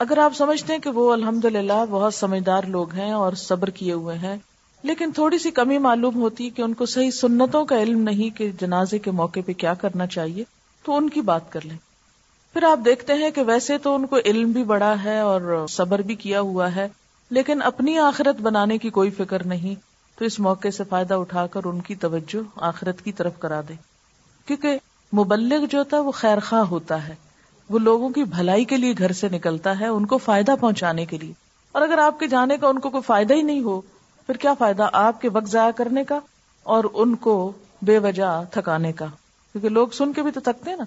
[0.00, 3.92] اگر آپ سمجھتے ہیں کہ وہ الحمد للہ بہت سمجھدار لوگ ہیں اور صبر کیے
[3.92, 4.37] ہوئے ہیں،
[4.85, 8.37] لیکن تھوڑی سی کمی معلوم ہوتی ہے کہ ان کو صحیح سنتوں کا علم نہیں
[8.38, 10.44] کہ جنازے کے موقع پہ کیا کرنا چاہیے
[10.83, 11.77] تو ان کی بات کر لیں۔
[12.53, 15.99] پھر آپ دیکھتے ہیں کہ ویسے تو ان کو علم بھی بڑا ہے اور صبر
[15.99, 16.88] بھی کیا ہوا ہے،
[17.31, 19.75] لیکن اپنی آخرت بنانے کی کوئی فکر نہیں،
[20.19, 23.75] تو اس موقع سے فائدہ اٹھا کر ان کی توجہ آخرت کی طرف کرا دے
[24.47, 24.79] کیونکہ
[25.12, 27.14] مبلغ جو ہوتا ہے وہ خیر خواہ ہوتا ہے،
[27.71, 31.19] وہ لوگوں کی بھلائی کے لیے گھر سے نکلتا ہے، ان کو فائدہ پہنچانے کے
[31.19, 31.33] لیے۔
[31.73, 33.81] اور اگر آپ کے جانے کا ان کو کوئی فائدہ ہی نہیں ہو،
[34.27, 36.19] پھر کیا فائدہ آپ کے وقت ضائع کرنے کا
[36.62, 39.07] اور ان کو بے وجہ تھکانے کا؟
[39.53, 40.85] کیونکہ لوگ سن کے بھی تو تھکتے ہیں نا۔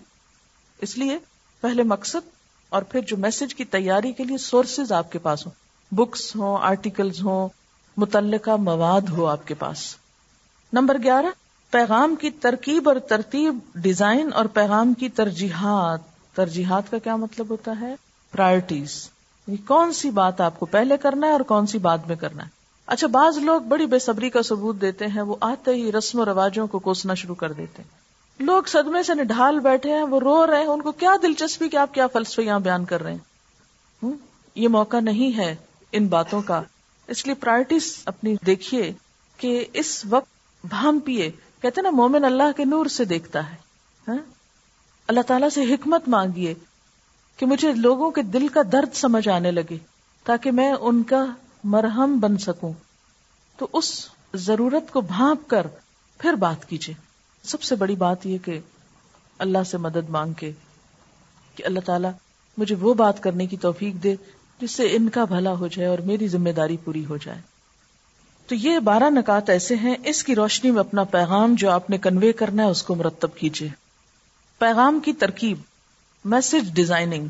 [0.77, 1.19] اس لیے
[1.61, 2.29] پہلے مقصد
[2.69, 5.53] اور پھر جو میسج کی تیاری کے لیے سورسز آپ کے پاس ہوں۔
[5.95, 7.49] بکس ہوں آرٹیکلز ہوں،
[7.97, 9.95] متعلقہ مواد ہو آپ کے پاس۔
[10.73, 11.25] نمبر گیارہ،
[11.71, 15.99] پیغام کی ترکیب اور ترتیب ڈیزائن اور پیغام کی ترجیحات۔
[16.35, 17.95] ترجیحات کا کیا مطلب ہوتا ہے؟
[18.31, 19.09] پرائرٹیز
[19.67, 22.49] کون سی بات آپ کو پہلے کرنا ہے اور کون سی بعد میں کرنا ہے؟
[22.85, 26.25] اچھا بعض لوگ بڑی بے صبری کا ثبوت دیتے ہیں، وہ آتے ہی رسم و
[26.25, 28.02] رواجوں کو کوسنا شروع کر دیتے ہیں۔
[28.39, 31.77] لوگ صدمے سے نڈھال بیٹھے ہیں، وہ رو رہے ہیں، ان کو کیا دلچسپی کہ
[31.77, 33.33] آپ کیا فلسفے یہاں بیان کر رہے ہیں؟
[34.55, 35.55] یہ موقع نہیں ہے
[35.91, 36.61] ان باتوں کا۔
[37.07, 38.93] اس لیے پرائرٹیز اپنی دیکھیے
[39.37, 43.55] کہ اس وقت بھام پیے۔ کہتے نا، مومن اللہ کے نور سے دیکھتا ہے۔
[44.07, 44.17] ہاں؟
[45.07, 46.53] اللہ تعالیٰ سے حکمت مانگیے
[47.37, 49.77] کہ مجھے لوگوں کے دل کا درد سمجھ آنے لگے
[50.23, 51.25] تاکہ میں ان کا
[51.63, 52.73] مرہم بن سکوں۔
[53.57, 55.67] تو اس ضرورت کو بھانپ کر
[56.17, 57.02] پھر بات کیجیے۔
[57.43, 58.59] سب سے بڑی بات یہ کہ
[59.39, 60.51] اللہ سے مدد مانگ کے
[61.55, 62.11] کہ اللہ تعالیٰ
[62.57, 64.15] مجھے وہ بات کرنے کی توفیق دے
[64.61, 67.41] جس سے ان کا بھلا ہو جائے اور میری ذمہ داری پوری ہو جائے۔
[68.47, 71.97] تو یہ بارہ نکات ایسے ہیں، اس کی روشنی میں اپنا پیغام جو آپ نے
[71.97, 73.69] کنوے کرنا ہے، اس کو مرتب کیجیے
[74.59, 75.57] پیغام کی ترکیب
[76.25, 77.27] میسج ڈیزائننگ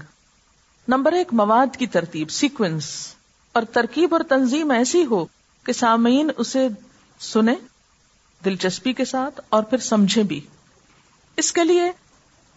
[0.88, 3.16] نمبر ایک، مواد کی ترتیب سیکوینس
[3.54, 5.26] اور ترکیب اور تنظیم ایسی ہو
[5.64, 6.68] کہ سامعین اسے
[7.20, 7.56] سنیں۔
[8.46, 10.40] دلچسپی کے ساتھ اور پھر سمجھے بھی۔
[11.38, 11.92] اس کے لیے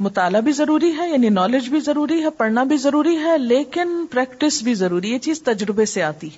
[0.00, 4.62] مطالعہ بھی ضروری ہے یعنی نالج بھی ضروری ہے، پڑھنا بھی ضروری ہے، لیکن پریکٹس
[4.62, 6.28] بھی ضروری یہ چیز تجربے سے آتی،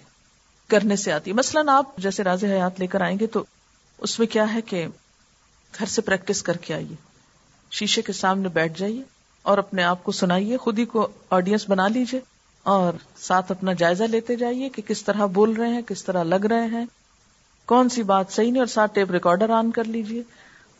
[0.68, 3.44] کرنے سے آتی۔ مثلاً آپ جیسے راز حیات لے کر آئیں گے تو
[3.98, 4.86] اس میں کیا ہے کہ
[5.78, 6.94] گھر سے پریکٹس کر کے آئیے۔
[7.70, 9.02] شیشے کے سامنے بیٹھ جائیے
[9.42, 12.20] اور اپنے آپ کو سنائیے، خود ہی کو آڈینس بنا لیجیے
[12.62, 16.46] اور ساتھ اپنا جائزہ لیتے جائیے کہ کس طرح بول رہے ہیں، کس طرح لگ
[16.46, 16.86] رہے ہیں۔
[17.68, 20.22] کون سی بات صحیح نہیں اور ساتھ ٹیپ ریکارڈر آن کر لیجیے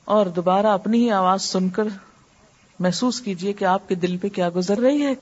[0.05, 1.89] اور دوبارہ اپنی ہی آواز سن کر
[2.79, 5.15] محسوس کیجیے کہ آپ کے دل پہ کیا گزر رہی ہے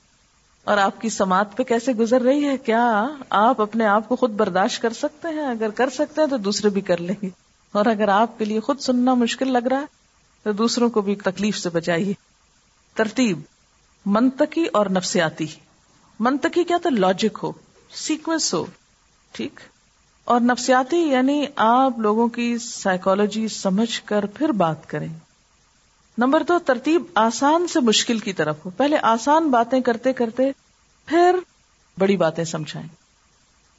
[0.63, 4.31] اور آپ کی سماعت پہ کیسے گزر رہی ہے۔ کیا آپ اپنے آپ کو خود
[4.31, 7.29] برداشت کر سکتے ہیں؟ اگر کر سکتے ہیں تو دوسرے بھی کر لیں گے۔
[7.71, 9.85] اور اگر آپ کے لیے خود سننا مشکل لگ رہا ہے
[10.43, 12.13] تو دوسروں کو بھی تکلیف سے بچائیے۔
[12.95, 13.39] ترتیب،
[14.05, 15.47] منطقی اور نفسیاتی۔
[16.19, 17.51] منطقی کیا تو لاجک ہو
[17.91, 18.65] سیکوینس ہو،
[19.31, 19.59] ٹھیک؟
[20.27, 25.07] اور نفسیاتی یعنی آپ لوگوں کی سائیکولوجی سمجھ کر پھر بات کریں۔
[26.17, 30.51] نمبر دو، ترتیب آسان سے مشکل کی طرف ہو۔ پہلے آسان باتیں کرتے کرتے
[31.05, 31.35] پھر
[31.97, 32.87] بڑی باتیں سمجھائیں۔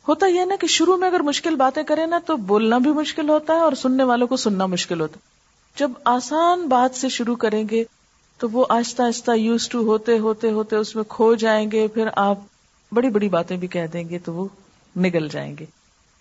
[0.09, 3.29] ہوتا یہ نا کہ شروع میں اگر مشکل باتیں کریں نا تو بولنا بھی مشکل
[3.29, 5.29] ہوتا ہے اور سننے والوں کو سننا مشکل ہوتا ہے۔
[5.79, 7.85] جب آسان بات سے شروع کریں گے
[8.39, 12.09] تو وہ آہستہ آہستہ یوز ٹو ہوتے ہوتے ہوتے اس میں کھو جائیں گے، پھر
[12.17, 12.39] آپ
[12.93, 14.49] بڑی بڑی باتیں بھی کہہ دیں گے تو وہ
[14.99, 15.78] نگل جائیں گے۔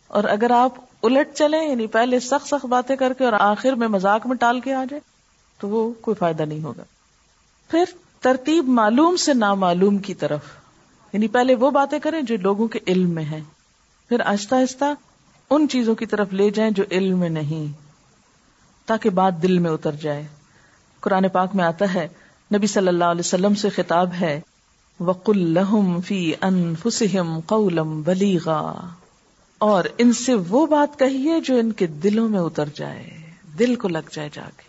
[0.07, 0.71] اور اگر آپ
[1.03, 4.59] الٹ چلیں یعنی پہلے سخت سخت باتیں کر کے اور آخر میں مزاق میں ٹال
[4.59, 4.99] کے آ جائے
[5.59, 6.83] تو وہ کوئی فائدہ نہیں ہوگا۔
[7.71, 7.83] پھر
[8.19, 10.39] ترتیب معلوم سے نامعلوم کی طرف۔
[11.13, 13.41] یعنی پہلے وہ باتیں کریں جو لوگوں کے علم میں ہیں۔
[14.09, 14.85] پھر آہستہ آہستہ
[15.49, 17.77] ان چیزوں کی طرف لے جائیں جو علم میں نہیں،
[18.85, 20.27] تاکہ بات دل میں اتر جائے۔
[20.99, 22.07] قرآن پاک میں آتا ہے،
[22.55, 24.41] نبی صلی اللہ علیہ وسلم سے خطاب ہے،
[24.99, 28.89] وقل لہم فی انفسہم قولم بلیغا
[29.57, 33.17] اور ان سے وہ بات کہیے جو ان کے دلوں میں اتر جائے،
[33.59, 34.63] دل کو لگ جائے جا کے۔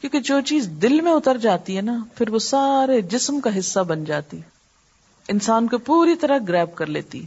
[0.00, 3.80] کیونکہ جو چیز دل میں اتر جاتی ہے نا، پھر وہ سارے جسم کا حصہ
[3.80, 4.40] بن جاتی۔
[5.28, 7.26] انسان کو پوری طرح گریب کر لیتی۔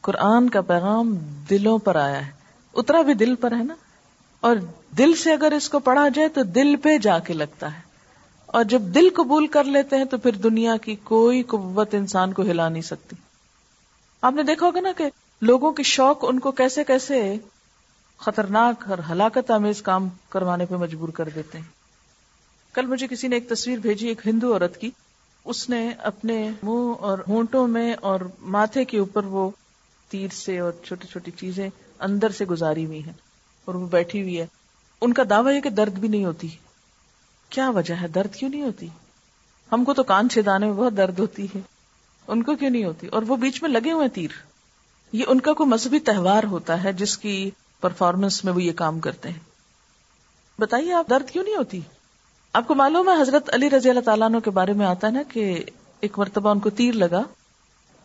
[0.00, 1.14] قرآن کا پیغام
[1.50, 2.32] دلوں پر آیا ہے۔
[2.74, 3.74] اترا بھی دل پر ہے نا۔
[4.40, 4.56] اور
[4.98, 7.80] دل سے اگر اس کو پڑھا جائے تو دل پہ جا کے لگتا ہے۔
[8.46, 12.42] اور جب دل قبول کر لیتے ہیں تو پھر دنیا کی کوئی قوت انسان کو
[12.42, 13.16] ہلا نہیں سکتی۔
[14.22, 15.04] آپ نے دیکھا ہوگا نا کہ
[15.42, 17.34] لوگوں کے شوق ان کو کیسے کیسے
[18.18, 21.64] خطرناک اور ہلاکت آمیز کام کروانے پہ مجبور کر دیتے ہیں۔
[22.74, 24.90] کل مجھے کسی نے ایک تصویر بھیجی، ایک ہندو عورت کی۔
[25.44, 29.50] اس نے اپنے منہ اور ہونٹوں میں اور ماتھے کے اوپر وہ
[30.08, 33.12] تیر سے اور چھوٹی چھوٹی چیزیں اندر سے گزاری ہوئی ہیں
[33.64, 34.46] اور وہ بیٹھی ہوئی ہے۔
[35.00, 36.48] ان کا دعویٰ ہے کہ درد بھی نہیں ہوتی۔
[37.48, 38.88] کیا وجہ ہے؟ درد کیوں نہیں ہوتی؟
[39.72, 41.60] ہم کو تو کان چھدانے میں بہت درد ہوتی ہے۔
[42.28, 44.30] ان کو کیوں نہیں ہوتی؟ اور وہ بیچ میں لگے ہوئے تیر۔
[45.12, 49.00] یہ ان کا کوئی مذہبی تہوار ہوتا ہے جس کی پرفارمنس میں وہ یہ کام
[49.00, 49.38] کرتے ہیں۔
[50.58, 51.80] بتائیے آپ، درد کیوں نہیں ہوتی؟
[52.52, 55.22] آپ کو معلوم ہے، حضرت علی رضی اللہ تعالیٰ کے بارے میں آتا ہے نا
[55.22, 55.64] کہ
[56.00, 57.22] ایک مرتبہ ان کو تیر لگا۔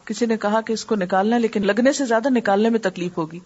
[0.06, 3.40] کسی نے کہا کہ اس کو نکالنا لیکن لگنے سے زیادہ نکالنے میں تکلیف ہوگی۔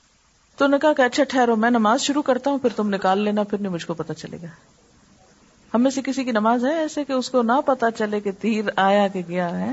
[0.57, 3.19] تو انہوں نے کہا کہ اچھا ٹھہرو، میں نماز شروع کرتا ہوں، پھر تم نکال
[3.19, 4.47] لینا، پھر نہیں مجھ کو پتا چلے گا۔
[5.73, 8.31] ہم میں سے کسی کی نماز ہے ایسے کہ اس کو نہ پتا چلے کہ
[8.39, 9.71] تیر آیا کہ گیا ہے؟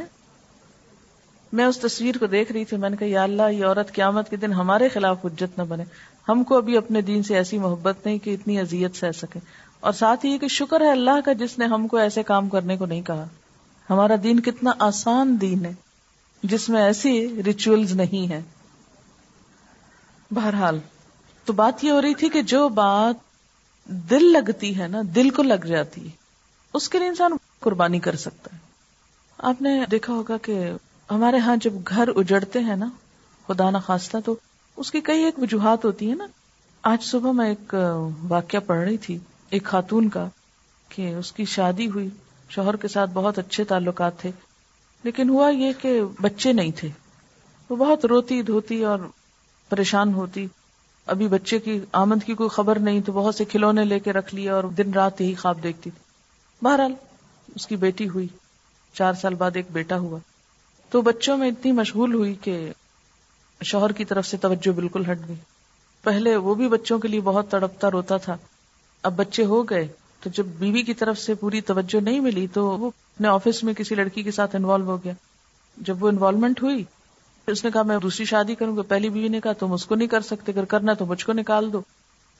[1.55, 4.31] میں اس تصویر کو دیکھ رہی تھی، میں نے کہا، یا اللہ، یہ عورت قیامت
[4.31, 5.85] کے دن ہمارے خلاف حجت نہ بنے۔
[6.29, 9.39] ہم کو ابھی اپنے دین سے ایسی محبت نہیں کہ اتنی اذیت سہ سکے۔
[9.81, 12.77] اور ساتھ ہی کہ شکر ہے اللہ کا جس نے ہم کو ایسے کام کرنے
[12.77, 13.25] کو نہیں کہا۔
[13.91, 15.75] ہمارا دین کتنا آسان دین ہے،
[16.43, 18.43] جس میں ایسی ریچولز نہیں ہے
[20.31, 20.79] بہرحال،
[21.45, 23.15] تو بات یہ ہو رہی تھی کہ جو بات
[23.85, 26.11] دل لگتی ہے نا، دل کو لگ جاتی ہے،
[26.75, 28.59] اس کے لیے انسان قربانی کر سکتا ہے۔
[29.39, 30.71] آپ نے دیکھا ہوگا کہ
[31.11, 32.89] ہمارے ہاں جب گھر اجڑتے ہیں نا،
[33.47, 34.37] خدا نہ خواستہ تو
[34.77, 36.27] اس کی کئی ایک وجوہات ہوتی ہیں نا۔
[36.83, 37.75] آج صبح میں ایک
[38.29, 39.19] واقعہ پڑھ رہی تھی،
[39.51, 40.29] ایک خاتون کا،
[40.89, 42.09] کہ اس کی شادی ہوئی۔
[42.49, 44.31] شوہر کے ساتھ بہت اچھے تعلقات تھے،
[45.03, 46.89] لیکن ہوا یہ کہ بچے نہیں تھے۔
[47.71, 48.99] وہ بہت روتی دھوتی اور
[49.69, 50.47] پریشان ہوتی۔
[51.07, 54.35] ابھی بچے کی آمد کی کوئی خبر نہیں، تو بہت سے کھلونے لے کے رکھ
[54.35, 56.03] لیا اور دن رات یہی خواب دیکھتی تھی۔
[56.65, 56.93] بہرحال،
[57.55, 58.29] اس کی بیٹی ہوئی۔
[58.93, 60.19] چار سال بعد ایک بیٹا ہوا۔
[60.95, 62.73] تو بچوں میں اتنی مشغول ہوئی کہ
[63.65, 65.37] شوہر کی طرف سے توجہ بالکل ہٹ گئی۔
[66.03, 68.37] پہلے وہ بھی بچوں کے لیے بہت تڑپتا روتا تھا۔
[69.03, 69.89] اب بچے ہو گئے،
[70.21, 73.75] تو جب بیوی کی طرف سے پوری توجہ نہیں ملی تو وہ اپنے آفس میں
[73.75, 75.13] کسی لڑکی کے ساتھ انوالو ہو گیا۔
[75.77, 76.85] جب وہ انوالومنٹ ہوئی،
[77.47, 79.95] اس نے کہا، میں دوسری شادی کروں گا۔ پہلی بیوی نے کہا، تم اس کو
[79.95, 81.81] نہیں کر سکتے، اگر کرنا تو مجھ کو نکال دو۔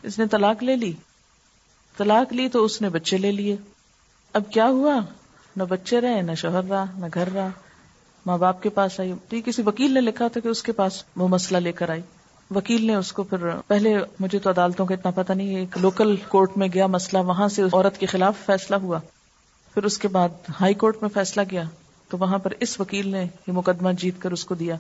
[0.03, 0.93] اس نے طلاق لے لی۔
[1.97, 3.57] طلاق لی تو اس نے بچے لے لیے۔
[4.33, 5.01] اب کیا ہوا؟
[5.57, 7.49] نہ بچے رہے، نہ شوہر رہا، نہ گھر رہا۔
[8.27, 11.05] ماں باپ کے پاس آئی تو کسی وکیل نے لکھا تھا کہ اس کے پاس
[11.17, 12.03] وہ مسئلہ لے کر آئی۔
[12.55, 16.17] وکیل نے اس کو پھر پہلے مجھے تو عدالتوں کا اتنا پتہ نہیں ایک لوکل
[16.17, 18.99] کورٹ میں گیا مسئلہ، وہاں سے عورت کے خلاف فیصلہ ہوا۔
[19.75, 20.29] پھر اس کے بعد
[20.61, 21.63] ہائی کورٹ میں فیصلہ کیا۔
[22.09, 24.77] تو وہاں پر اس وکیل نے یہ مقدمہ جیت کر اس کو دیا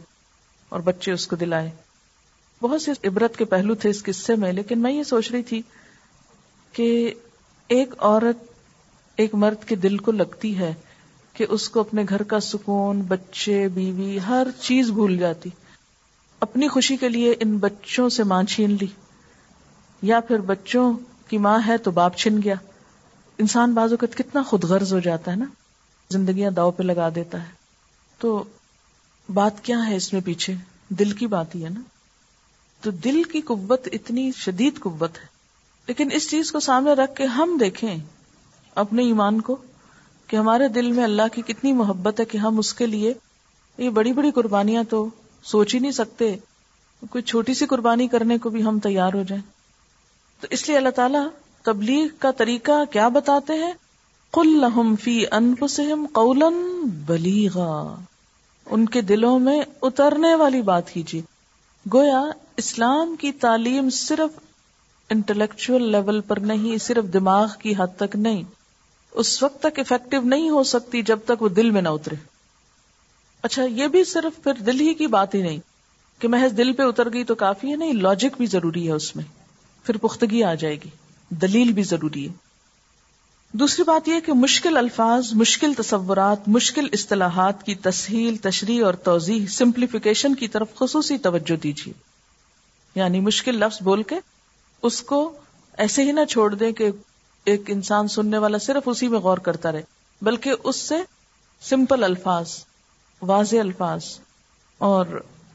[0.69, 1.71] اور بچے اس کو دلائے۔
[2.63, 5.63] بہت سے عبرت کے پہلو تھے اس قصے میں، لیکن میں یہ سوچ رہی تھی
[6.73, 7.15] کہ
[7.69, 8.45] ایک عورت،
[9.17, 10.75] ایک مرد کے دل کو لگتی ہے۔
[11.35, 15.51] کہ اس کو اپنے گھر کا سکون، بچے، بیوی، ہر چیز بھول جاتی۔
[16.41, 18.87] اپنی خوشی کے لیے ان بچوں سے ماں چھین لی۔
[20.03, 20.93] یا پھر بچوں
[21.29, 22.55] کی ماں ہے تو باپ چھن گیا۔
[23.39, 25.45] انسان بعض اوقات کتنا خود غرض ہو جاتا ہے نا۔
[26.11, 27.53] زندگیاں داؤ پہ لگا دیتا ہے۔
[28.19, 28.45] تو
[29.35, 30.55] بات کیا ہے اس میں پیچھے؟
[30.89, 31.81] دل کی بات ہی ہے نا۔
[32.81, 35.27] تو دل کی قوت اتنی شدید قوت ہے۔
[35.87, 37.97] لیکن اس چیز کو سامنے رکھ کے ہم دیکھیں
[38.75, 39.57] اپنے ایمان کو۔
[40.27, 43.15] کہ ہمارے دل میں اللہ کی کتنی محبت ہے کہ ہم اس کے لیے
[43.79, 45.09] یہ بڑی بڑی قربانیاں تو
[45.43, 46.37] سوچ ہی نہیں سکتے۔
[47.11, 49.43] کوئی چھوٹی سی قربانی کرنے کو بھی ہم تیار ہو جائیں۔
[50.41, 51.27] تو اس لیے اللہ تعالیٰ
[51.63, 53.73] تبلیغ کا طریقہ کیا بتاتے ہیں؟
[54.33, 56.49] کل لہم فی انفسہم قولا
[56.85, 57.97] بلیغا
[58.67, 61.23] ان کے دلوں میں اترنے والی بات کیجیے۔
[61.95, 62.23] گویا
[62.57, 64.39] اسلام کی تعلیم صرف
[65.11, 68.43] انٹلیکچل لیول پر نہیں، صرف دماغ کی حد تک نہیں۔
[69.15, 72.17] اس وقت تک افیکٹو نہیں ہو سکتی جب تک وہ دل میں نہ اترے۔
[73.43, 75.59] اچھا یہ بھی صرف پھر دل ہی کی بات ہی نہیں،
[76.19, 79.17] کہ محض دل پہ اتر گئی تو کافی ہے، نہیں لاجک بھی ضروری ہے اس
[79.17, 79.25] میں۔
[79.85, 80.89] پھر پختگی آ جائے گی،
[81.31, 82.33] دلیل بھی ضروری ہے۔
[83.53, 89.47] دوسری بات یہ کہ مشکل الفاظ، مشکل تصورات، مشکل اصطلاحات کی تسہیل، تشریح اور توضیح
[89.47, 91.95] سمپلیفیکیشن کی طرف خصوصی توجہ دیجیے۔
[92.95, 94.17] یعنی مشکل لفظ بول کے
[94.83, 95.33] اس کو
[95.79, 96.91] ایسے ہی نہ چھوڑ دیں کہ
[97.45, 99.83] ایک انسان سننے والا صرف اسی میں غور کرتا رہے،
[100.23, 100.95] بلکہ اس سے
[101.61, 102.51] سمپل الفاظ،
[103.23, 104.05] واضح الفاظ
[104.79, 105.07] اور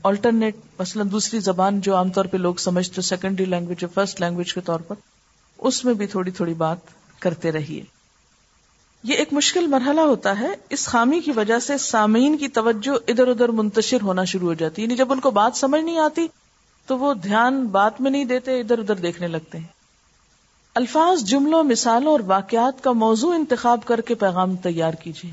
[0.04, 4.62] آلٹرنیٹ مثلا دوسری زبان جو عام طور پہ لوگ سمجھتے سیکنڈری لینگویج فرسٹ لینگویج کے
[4.62, 4.96] طور پر،
[5.58, 6.78] اس میں بھی تھوڑی تھوڑی بات
[7.20, 7.84] کرتے رہیے۔
[9.04, 13.28] یہ ایک مشکل مرحلہ ہوتا ہے، اس خامی کی وجہ سے سامعین کی توجہ ادھر
[13.28, 16.28] ادھر منتشر ہونا شروع ہو جاتی ہے۔ یعنی جب ان کو بات سمجھ نہیں آتی،
[16.86, 19.79] تو وہ دھیان بات میں نہیں دیتے، ادھر ادھر دیکھنے لگتے ہیں۔
[20.76, 25.32] الفاظ، جملوں، مثالوں اور واقعات کا موضوع انتخاب کر کے پیغام تیار کیجیے۔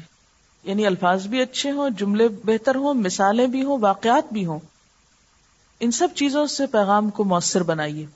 [0.64, 4.59] یعنی الفاظ بھی اچھے ہوں، جملے بہتر ہوں، مثالیں بھی ہوں، واقعات بھی ہوں۔
[5.81, 8.07] ان سب چیزوں سے پیغام کو مؤثر بنائیے۔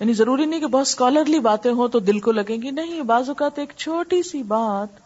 [0.00, 3.28] یعنی ضروری نہیں کہ بہت اسکالرلی باتیں ہوں تو دل کو لگیں گی، نہیں، بعض
[3.28, 5.00] اوقات ایک چھوٹی سی بات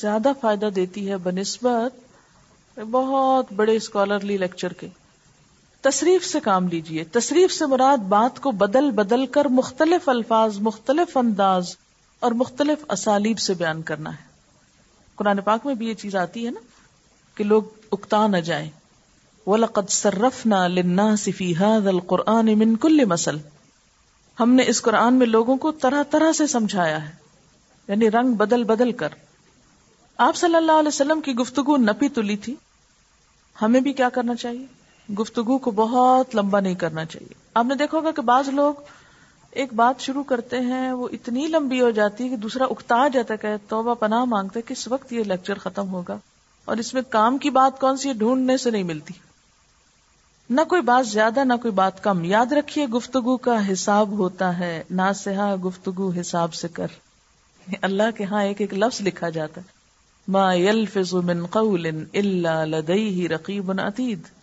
[0.00, 2.00] زیادہ فائدہ دیتی ہے، بنسبت
[2.90, 4.88] بہت بڑے اسکالرلی لیکچر کے۔
[5.80, 11.16] تصریف سے کام لیجیے۔ تصریف سے مراد بات کو بدل بدل کر مختلف الفاظ، مختلف
[11.16, 11.76] انداز
[12.20, 14.30] اور مختلف اسالیب سے بیان کرنا ہے۔
[15.14, 16.60] قرآن پاک میں بھی یہ چیز آتی ہے نا
[17.34, 17.62] کہ لوگ
[17.92, 18.70] اکتا نہ جائیں۔
[19.46, 23.38] وَلَقَدْ صَرَّفْنَا لِلنَّاسِ فِي هَذَا الْقُرْآنِ مِن كُلِّ مَسَلٍ
[24.40, 27.14] ہم نے اس قرآن میں لوگوں کو طرح طرح سے سمجھایا ہے۔
[27.88, 29.08] یعنی رنگ بدل بدل کر۔
[30.16, 32.54] آپ صلی اللہ علیہ وسلم کی گفتگو نپی تلی تھی۔
[33.62, 34.79] ہمیں بھی کیا کرنا چاہیے؟
[35.18, 38.74] گفتگو کو بہت لمبا نہیں کرنا چاہیے۔ آپ نے دیکھا ہوگا کہ بعض لوگ
[39.50, 43.34] ایک بات شروع کرتے ہیں، وہ اتنی لمبی ہو جاتی ہے کہ دوسرا اکتا جاتا
[43.44, 46.18] ہے توبہ پناہ مانگتے کس وقت یہ لیکچر ختم ہوگا۔
[46.64, 49.14] اور اس میں کام کی بات کون سی ڈھونڈنے سے نہیں ملتی۔
[50.50, 54.82] نہ کوئی بات زیادہ، نہ کوئی بات کم۔ یاد رکھیے، گفتگو کا حساب ہوتا ہے۔
[54.90, 56.86] نہ سہا گفتگو حساب سے کر۔
[57.82, 59.66] اللہ کے ہاں ایک ایک لفظ لکھا جاتا ہے۔
[60.28, 64.39] ما يلفظ من قول الا لديه رقيب عتيد۔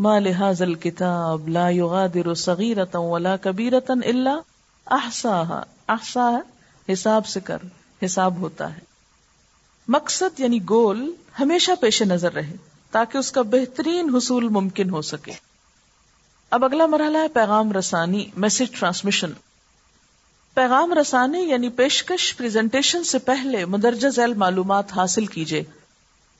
[0.00, 4.38] ما لهذا الكتاب لا يغادر صغيرة ولا كبيرة الا
[4.86, 6.40] احصاها احصاها
[6.92, 7.58] حساب سے کر،
[8.04, 8.80] حساب ہوتا ہے۔
[9.88, 12.56] مقصد یعنی گول ہمیشہ پیش نظر رہے
[12.90, 15.32] تاکہ اس کا بہترین حصول ممکن ہو سکے۔
[16.50, 19.32] اب اگلا مرحلہ ہے پیغام رسانی، میسج ٹرانسمیشن۔
[20.54, 25.64] پیغام رسانی یعنی پیشکش، پریزنٹیشن سے پہلے مدرجہ ذیل معلومات حاصل کیجیے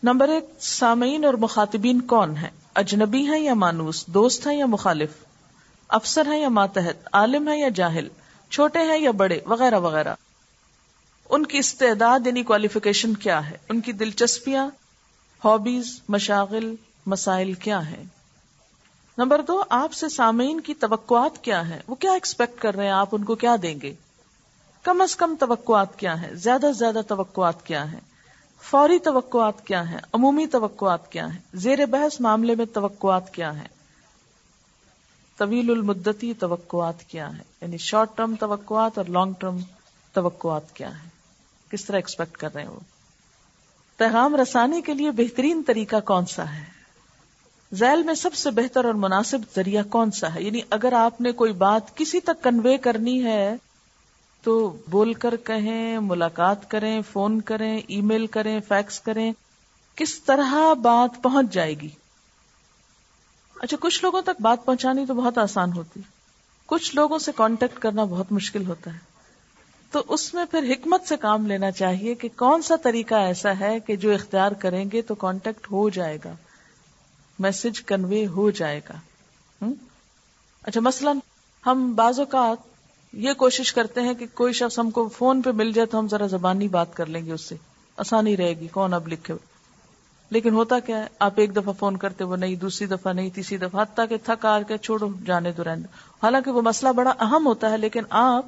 [0.03, 5.11] نمبر ایک، سامعین اور مخاطبین کون ہیں؟ اجنبی ہیں یا مانوس، دوست ہیں یا مخالف؟
[5.89, 8.09] افسر ہیں یا ماتحت، عالم ہیں یا جاہل،
[8.51, 10.15] چھوٹے ہیں یا بڑے، وغیرہ وغیرہ۔
[11.31, 14.71] ان کی استعداد یعنی کوالیفیکیشن کیا ہے؟ ان کی دلچسپیاں
[15.45, 16.75] ہابیز مشاغل،
[17.07, 18.05] مسائل کیا ہیں؟
[19.19, 22.93] نمبر دو، آپ سے سامعین کی توقعات کیا ہیں؟ وہ کیا ایکسپیکٹ کر رہے ہیں؟
[22.93, 23.95] آپ ان کو کیا دیں گے؟
[24.83, 28.01] کم از کم توقعات کیا ہیں؟ زیادہ سے زیادہ توقعات کیا ہیں؟
[28.63, 33.69] فوری توقعات کیا ہیں؟ عمومی توقعات کیا ہیں؟ زیر بحث معاملے میں توقعات کیا ہیں؟
[35.39, 39.59] طویل المدتی توقعات کیا ہیں؟ یعنی شارٹ ٹرم توقعات اور لانگ ٹرم
[40.13, 41.09] توقعات کیا ہیں؟
[41.71, 42.81] کس طرح ایکسپیکٹ کر رہے ہیں وہ
[43.97, 46.65] پیغام رسانے کے لیے بہترین طریقہ کون سا ہے؟
[47.75, 51.33] ذیل میں سب سے بہتر اور مناسب ذریعہ کون سا ہے؟ یعنی اگر آپ نے
[51.33, 53.57] کوئی بات کسی تک کنوے کرنی ہے
[54.43, 59.33] تو بول کر کہیں، ملاقات کریں، فون کریں ای میل کریں، فیکس کریں،
[59.95, 61.89] کس طرح بات پہنچ جائے گی؟
[63.61, 66.01] اچھا کچھ لوگوں تک بات پہنچانی تو بہت آسان ہوتی
[66.67, 68.99] کچھ لوگوں سے کانٹیکٹ کرنا بہت مشکل ہوتا ہے۔
[69.91, 73.81] تو اس میں پھر حکمت سے کام لینا چاہیے کہ کون سا طریقہ ایسا ہے
[73.81, 76.33] کہ جو اختیار کریں گے تو کانٹیکٹ ہو جائے گا۔
[77.39, 78.95] میسج کنوے ہو جائے گا۔
[80.63, 81.13] اچھا مثلا
[81.67, 82.70] ہم بعض اوقات
[83.13, 86.09] یہ کوشش کرتے ہیں کہ کوئی شخص ہم کو فون پہ مل جائے تو ہم
[86.09, 87.57] ذرا زبانی بات کر لیں گے اس سے۔
[87.97, 89.35] آسانی رہے گی، کون اب لکھے۔
[90.31, 93.57] لیکن ہوتا کیا ہے، آپ ایک دفعہ فون کرتے وہ نہیں، دوسری دفعہ نہیں، تیسری
[93.57, 95.83] دفعہ، حتیٰ کہ تھک آ کے چھوڑو، جانے دو رہنے
[96.23, 98.47] حالانکہ وہ مسئلہ بڑا اہم ہوتا ہے، لیکن آپ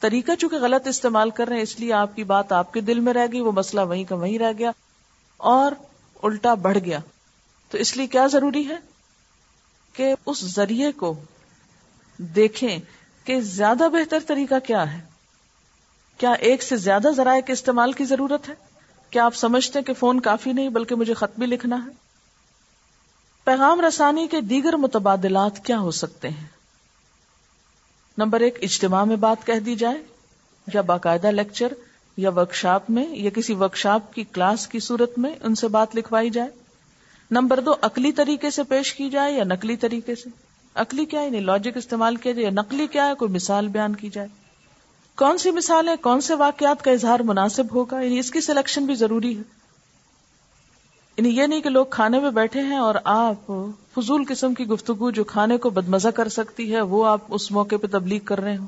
[0.00, 3.00] طریقہ چونکہ غلط استعمال کر رہے ہیں، اس لیے آپ کی بات آپ کے دل
[3.00, 4.70] میں رہ گئی، وہ مسئلہ وہیں کا وہیں رہ گیا۔
[5.36, 5.72] اور
[6.22, 6.98] الٹا بڑھ گیا۔
[7.70, 8.76] تو اس لیے کیا ضروری ہے
[9.92, 11.14] کہ اس ذریعے کو
[12.18, 12.78] دیکھیں
[13.30, 15.00] کہ زیادہ بہتر طریقہ کیا ہے؟
[16.18, 18.54] کیا ایک سے زیادہ ذرائع کے استعمال کی ضرورت ہے؟
[19.10, 21.90] کیا آپ سمجھتے ہیں کہ فون کافی نہیں بلکہ مجھے خط بھی لکھنا ہے؟
[23.44, 26.46] پیغام رسانی کے دیگر متبادلات کیا ہو سکتے ہیں؟
[28.18, 30.02] نمبر ایک، اجتماع میں بات کہہ دی جائے،
[30.74, 31.72] یا باقاعدہ لیکچر،
[32.16, 36.30] یا ورکشاپ میں، یا کسی ورکشاپ کی کلاس کی صورت میں ان سے بات لکھوائی
[36.30, 36.48] جائے۔
[37.30, 41.26] نمبر دو، عقلی طریقے سے پیش کی جائے یا نقلی طریقے سے؟ عقلی کیا ہے؟
[41.26, 44.28] یعنی لاجک استعمال کیا جائے یا نقلی کیا ہے؟ کوئی مثال بیان کی جائے۔
[45.16, 48.86] کون سی مثال ہے؟ کون سے واقعات کا اظہار مناسب ہوگا؟ یعنی اس کی سلیکشن
[48.86, 49.42] بھی ضروری ہے۔
[51.16, 53.52] یعنی یہ نہیں کہ لوگ کھانے میں بیٹھے ہیں اور آپ
[53.94, 57.76] فضول قسم کی گفتگو جو کھانے کو بدمزہ کر سکتی ہے، وہ آپ اس موقع
[57.82, 58.66] پہ تبلیغ کر رہے ہو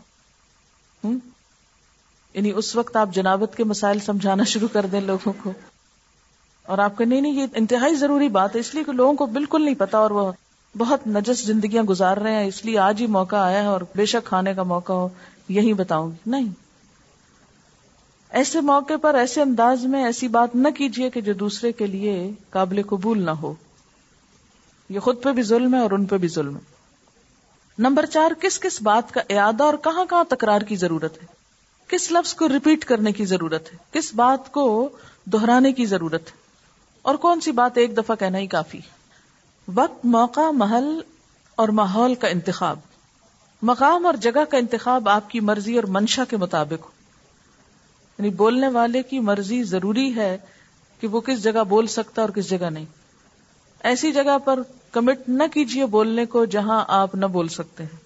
[2.34, 5.53] یعنی اس وقت آپ جنابت کے مسائل سمجھانا شروع کر دیں لوگوں کو۔
[6.62, 9.26] اور آپ کا نہیں نہیں، یہ انتہائی ضروری بات ہے، اس لیے کہ لوگوں کو
[9.26, 10.32] بالکل نہیں پتا اور وہ
[10.79, 14.07] بہت نجس زندگیاں گزار رہے ہیں، اس لیے آج ہی موقع آیا ہے اور بے
[14.07, 15.09] شک کھانے کا موقع ہو،
[15.49, 16.49] یہی بتاؤں گی۔ نہیں۔
[18.31, 22.31] ایسے موقع پر، ایسے انداز میں ایسی بات نہ کیجیے کہ جو دوسرے کے لیے
[22.51, 23.55] قابل قبول نہ ہو۔
[24.89, 26.61] یہ خود پہ بھی ظلم ہے اور ان پہ بھی ظلم ہے۔
[27.79, 31.27] نمبر چار، کس کس بات کا اعادہ اور کہاں کہاں تکرار کی ضرورت ہے؟
[31.89, 34.89] کس لفظ کو ریپیٹ کرنے کی ضرورت ہے؟ کس بات کو
[35.25, 36.37] دہرانے کی ضرورت ہے؟
[37.03, 38.81] اور کون سی بات ایک دفعہ کہنا ہی کافی
[39.68, 41.00] وقت، موقع، محل
[41.56, 42.78] اور ماحول کا انتخاب۔
[43.62, 46.90] مقام اور جگہ کا انتخاب آپ کی مرضی اور منشا کے مطابق ہو۔
[48.18, 50.38] یعنی بولنے والے کی مرضی ضروری ہے
[51.00, 52.84] کہ وہ کس جگہ بول سکتا اور کس جگہ نہیں۔
[53.80, 54.60] ایسی جگہ پر
[54.92, 57.96] کمٹ نہ کیجیے بولنے کو جہاں آپ نہ بول سکتے ہیں۔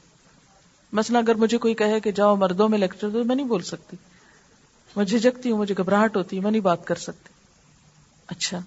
[0.93, 3.97] مثلا اگر مجھے کوئی کہے کہ جاؤ مردوں میں لیکچر تو میں نہیں بول سکتی۔
[4.97, 7.29] میں جھجکتی ہوں، مجھے گھبراہٹ ہوتی ہے میں نہیں بات کر سکتی۔
[8.27, 8.61] اچھا۔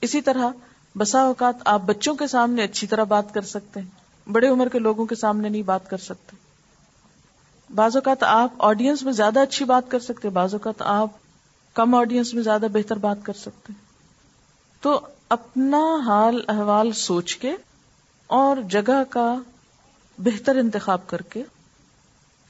[0.00, 0.50] اسی طرح
[0.96, 4.78] بسا اوقات آپ بچوں کے سامنے اچھی طرح بات کر سکتے ہیں۔ بڑے عمر کے
[4.78, 6.36] لوگوں کے سامنے نہیں بات کر سکتے۔
[7.74, 11.10] بعض اوقات آپ آڈینس میں زیادہ اچھی بات کر سکتے بعض اوقات آپ
[11.74, 13.72] کم آڈینس میں زیادہ بہتر بات کر سکتے
[14.80, 17.52] تو اپنا حال، احوال سوچ کے
[18.26, 19.34] اور جگہ کا
[20.18, 21.42] بہتر انتخاب کر کے،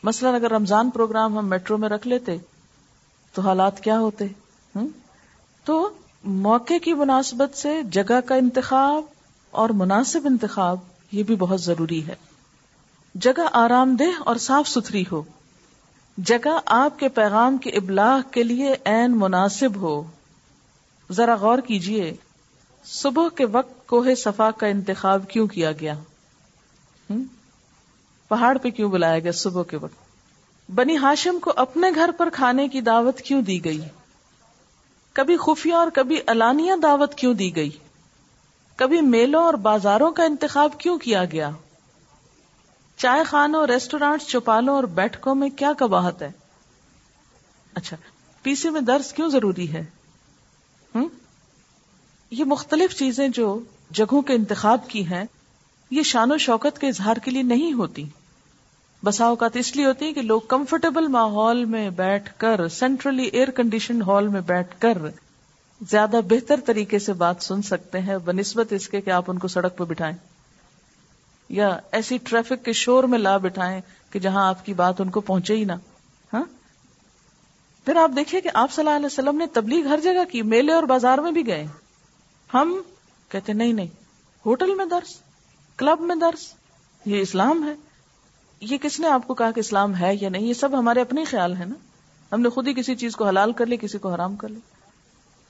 [0.02, 2.36] مثلا اگر رمضان پروگرام ہم میٹرو میں رکھ لیتے
[3.32, 4.24] تو حالات کیا ہوتے؟
[5.64, 5.90] تو
[6.24, 9.02] موقع کی مناسبت سے جگہ کا انتخاب
[9.50, 10.78] اور مناسب انتخاب
[11.12, 12.14] یہ بھی بہت ضروری ہے۔
[13.14, 15.22] جگہ آرام دہ اور صاف ستھری ہو۔
[16.18, 20.02] جگہ آپ کے پیغام کے ابلاغ کے لیے عین مناسب ہو۔
[21.10, 22.14] ذرا غور کیجیے،
[22.84, 25.94] صبح کے وقت کوہ صفا کا انتخاب کیوں کیا گیا؟
[28.28, 29.96] پہاڑ پہ کیوں بلایا گیا صبح کے وقت؟
[30.70, 33.80] بنی ہاشم کو اپنے گھر پر کھانے کی دعوت کیوں دی گئی؟
[35.12, 37.70] کبھی خفیہ اور کبھی الانیہ دعوت کیوں دی گئی؟
[38.76, 41.50] کبھی میلوں اور بازاروں کا انتخاب کیوں کیا گیا؟
[42.96, 46.32] چائے خانوں ریسٹورینٹ چوپالوں اور بیٹھکوں میں کیا کباہت ہے؟
[47.74, 47.96] اچھا
[48.42, 49.84] پی سی میں درس کیوں ضروری ہے؟
[52.30, 53.60] یہ مختلف چیزیں جو
[53.90, 55.24] جگہوں کے انتخاب کی ہیں،
[55.90, 58.04] یہ شان و شوکت کے اظہار کے لیے نہیں ہوتی۔
[59.04, 63.50] بسا اوقات اس لیے ہوتی ہے کہ لوگ کمفرٹیبل ماحول میں بیٹھ کر سینٹرلی ایئر
[63.50, 64.98] کنڈیشن ہال میں بیٹھ کر
[65.90, 69.48] زیادہ بہتر طریقے سے بات سن سکتے ہیں، بنسبت اس کے کہ آپ ان کو
[69.48, 70.16] سڑک پہ بٹھائیں۔
[71.48, 73.80] یا ایسی ٹریفک کے شور میں لا بٹھائیں
[74.10, 75.72] کہ جہاں آپ کی بات ان کو پہنچے ہی نہ۔
[76.32, 76.44] ہاں؟
[77.84, 80.72] پھر آپ دیکھیے کہ آپ صلی اللہ علیہ وسلم نے تبلیغ ہر جگہ کی، میلے
[80.72, 81.66] اور بازار میں بھی گئے۔
[82.54, 82.82] ہم
[83.28, 83.88] کہتے نہیں نہیں،
[84.46, 85.20] ہوٹل میں درس،
[85.76, 86.54] کلب میں درس،
[87.06, 87.91] یہ اسلام ہے۔
[88.62, 91.24] یہ کس نے آپ کو کہا کہ اسلام ہے یا نہیں؟ یہ سب ہمارے اپنے
[91.24, 91.74] خیال ہے نا۔
[92.32, 94.60] ہم نے خود ہی کسی چیز کو حلال کر لی، کسی کو حرام کر لی۔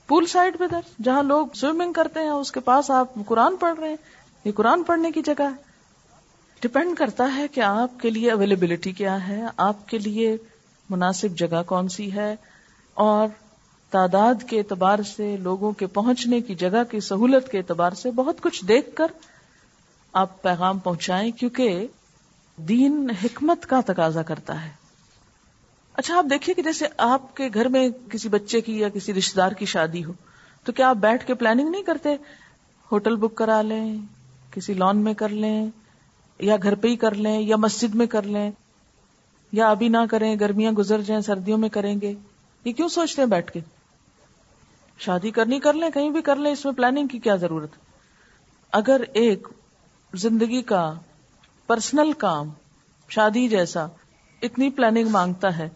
[0.06, 3.80] پول سائڈ پہ در، جہاں لوگ سوئمنگ کرتے ہیں، اس کے پاس آپ قرآن پڑھ
[3.80, 3.96] رہے ہیں۔
[4.44, 5.62] یہ قرآن پڑھنے کی جگہ ہے۔
[6.60, 10.36] ڈپینڈ کرتا ہے کہ آپ کے لیے اویلیبلٹی کیا ہے، آپ کے لیے
[10.90, 12.36] مناسب جگہ کون سی ہے۔
[12.94, 13.28] اور
[13.90, 18.40] تعداد کے اعتبار سے، لوگوں کے پہنچنے کی جگہ کی سہولت کے اعتبار سے بہت
[18.40, 19.06] کچھ دیکھ کر
[20.12, 21.86] آپ پیغام پہنچائیں۔ کیونکہ
[22.57, 24.70] دین حکمت کا تقاضا کرتا ہے۔
[25.92, 29.36] اچھا آپ دیکھیے کہ جیسے آپ کے گھر میں کسی بچے کی یا کسی رشتے
[29.36, 30.12] دار کی شادی ہو،
[30.64, 32.16] تو کیا آپ بیٹھ کے پلاننگ نہیں کرتے؟
[32.92, 33.98] ہوٹل بک کرا لیں،
[34.50, 35.66] کسی لان میں کر لیں،
[36.38, 38.50] یا گھر پہ ہی کر لیں، یا مسجد میں کر لیں،
[39.53, 42.14] یا ابھی نہ کریں، گرمیاں گزر جائیں، سردیوں میں کریں گے۔
[42.64, 43.61] یہ کیوں سوچتے ہیں بیٹھ کے؟
[44.98, 47.70] شادی کرنی کر لیں، کہیں بھی کر لیں، اس میں پلاننگ کی کیا ضرورت؟
[48.72, 49.48] اگر ایک
[50.14, 50.94] زندگی کا
[51.66, 52.50] پرسنل کام،
[53.08, 53.86] شادی جیسا،
[54.42, 55.68] اتنی پلاننگ مانگتا ہے۔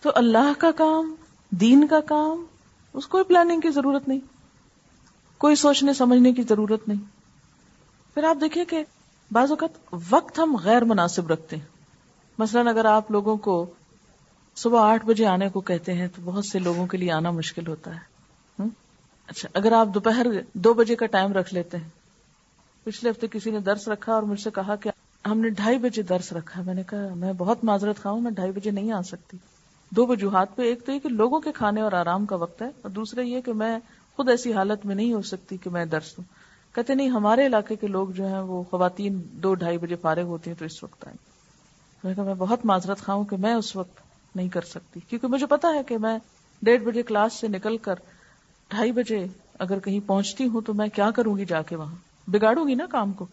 [0.00, 1.14] تو اللہ کا کام،
[1.50, 2.44] دین کا کام،
[2.92, 4.20] اس کو پلاننگ کی ضرورت نہیں۔
[5.38, 7.04] کوئی سوچنے، سمجھنے کی ضرورت نہیں۔
[8.14, 8.84] پھر آپ دیکھیے کہ
[9.32, 11.66] بعض اوقات وقت ہم غیر مناسب رکھتے ہیں۔
[12.38, 13.70] مثلاً اگر آپ لوگوں کو
[14.56, 17.66] صبح آٹھ بجے آنے کو کہتے ہیں تو بہت سے لوگوں کے لیے آنا مشکل
[17.66, 18.12] ہوتا ہے۔
[19.26, 21.88] اچھا اگر آپ دوپہر دو بجے کا ٹائم رکھ لیتے ہیں۔
[22.84, 24.90] پچھلے ہفتے کسی نے درس رکھا اور مجھ سے کہا کہ
[25.30, 28.52] ہم نے ڈھائی بجے درس رکھا میں نے کہا، میں بہت معذرت خواہ میں ڈھائی
[28.52, 29.36] بجے نہیں آ سکتی۔
[29.90, 32.66] دو وجوہات پہ، ایک تو یہ کہ لوگوں کے کھانے اور آرام کا وقت ہے،
[32.66, 33.78] اور دوسرا یہ کہ میں
[34.16, 36.24] خود ایسی حالت میں نہیں ہو سکتی کہ میں درس دوں۔
[36.74, 40.50] کہتے نہیں، ہمارے علاقے کے لوگ جو ہیں، وہ خواتین دو ڈھائی بجے فارغ ہوتی
[40.50, 41.16] ہیں تو اس وقت آئیں۔
[42.04, 44.00] میں کہا، میں بہت معذرت خواہ کہ میں اس وقت
[44.36, 46.18] نہیں کر سکتی۔ کیونکہ مجھے پتا ہے کہ میں
[46.62, 47.94] ڈیڑھ بجے کلاس سے نکل کر
[48.68, 49.26] ڈھائی بجے
[49.58, 51.94] اگر کہیں پہنچتی ہوں تو میں کیا کروں گی جا کے وہاں؟
[52.30, 53.26] بگاڑوں گی نا کام کو؟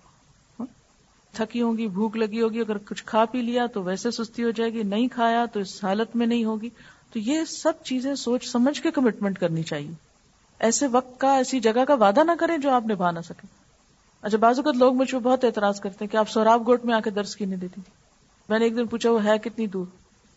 [1.32, 4.74] تھکی ہوگی بھوک لگی ہوگی، اگر کچھ کھا پی لیا تو ویسے سستی ہو جائے
[4.74, 6.70] گی، نہیں کھایا تو اس حالت میں نہیں ہوگی۔
[7.14, 9.92] تو یہ سب چیزیں سوچ سمجھ کے کمٹمنٹ کرنی چاہیے۔
[10.60, 13.48] ایسے وقت کا، ایسی جگہ کا وعدہ نہ کریں جو آپ نبھا نہ سکیں۔
[14.22, 16.96] اچھا بازو کا لوگ مجھ پہ بہت اعتراض کرتے ہیں کہ آپ سوراب گوٹ میں
[16.96, 17.82] آ کے درس کی نہیں دیتی
[18.50, 19.86] میں نے ایک دن پوچھا، وہ ہے کتنی دور؟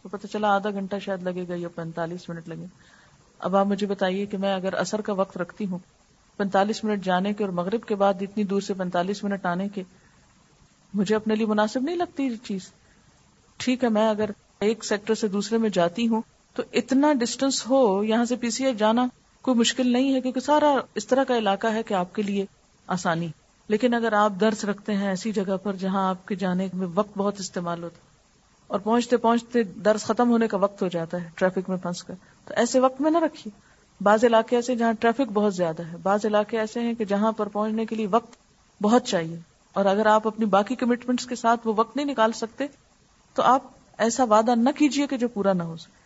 [0.02, 2.66] تو پتا چلا آدھا گھنٹہ شاید لگے گا یا پینتالیس منٹ لگے۔
[3.38, 5.78] اب آپ مجھے بتائیے کہ میں اگر اثر کا وقت رکھتی ہوں
[6.36, 9.82] پینتالیس منٹ جانے کے اور مغرب کے بعد اتنی دور سے پینتالیس منٹ آنے کے
[10.94, 12.60] مجھے اپنے لیے مناسب نہیں لگتی یہ چیز۔
[13.56, 14.30] ٹھیک ہے، میں اگر
[14.60, 16.22] ایک سیکٹر سے دوسرے میں جاتی ہوں
[16.54, 19.06] تو اتنا ڈسٹینس ہو یہاں سے پی سی ایف جانا
[19.42, 22.46] کوئی مشکل نہیں ہے، کیونکہ سارا اس طرح کا علاقہ ہے کہ آپ کے لیے
[22.86, 23.28] آسانی۔
[23.68, 27.18] لیکن اگر آپ درس رکھتے ہیں ایسی جگہ پر جہاں آپ کے جانے میں وقت
[27.18, 27.96] بہت استعمال ہوتا
[28.66, 32.14] اور پہنچتے پہنچتے درس ختم ہونے کا وقت ہو جاتا ہے ٹریفک میں پھنس کر،
[32.44, 33.60] تو ایسے وقت میں نہ رکھیے۔
[34.00, 37.46] بعض علاقے ایسے جہاں ٹریفک بہت زیادہ ہے، بعض علاقے ایسے ہیں کہ جہاں پر
[37.46, 38.32] پہنچنے کے لیے وقت
[38.82, 42.66] بہت چاہیے۔ اور اگر آپ اپنی باقی کمٹمنٹس کے ساتھ وہ وقت نہیں نکال سکتے،
[43.34, 43.62] تو آپ
[43.98, 46.02] ایسا وعدہ نہ کیجیے کہ جو پورا نہ ہو سکے۔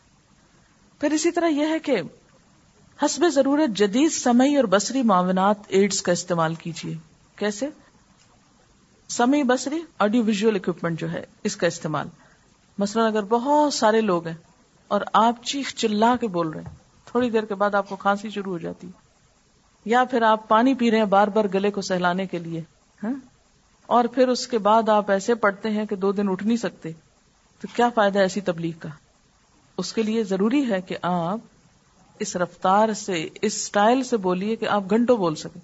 [1.00, 2.00] پھر اسی طرح یہ ہے کہ
[3.04, 6.94] حسب ضرورت جدید سمئی اور بصری معاونات ایڈز کا استعمال کیجیے
[7.36, 7.68] کیسے؟
[9.08, 12.08] سمئی بصری، آڈیو ویژل اکوپمنٹ جو ہے، اس کا استعمال۔
[12.78, 14.34] مثلا اگر بہت سارے لوگ ہیں
[14.88, 18.30] اور آپ چیخ چلا کے بول رہے ہیں، تھوڑی دیر کے بعد آپ کو کھانسی
[18.30, 18.88] شروع ہو جاتی۔
[19.84, 22.62] یا پھر آپ پانی پی رہے ہیں بار بار گلے کو سہلانے کے لیے۔
[23.02, 23.35] ہاں؟
[23.86, 26.92] اور پھر اس کے بعد آپ ایسے پڑھتے ہیں کہ دو دن اٹھ نہیں سکتے
[27.60, 28.88] تو کیا فائدہ ایسی تبلیغ کا؟
[29.78, 31.38] اس کے لیے ضروری ہے کہ آپ
[32.18, 35.60] اس رفتار سے، اس سٹائل سے بولیے کہ آپ گھنٹوں بول سکیں۔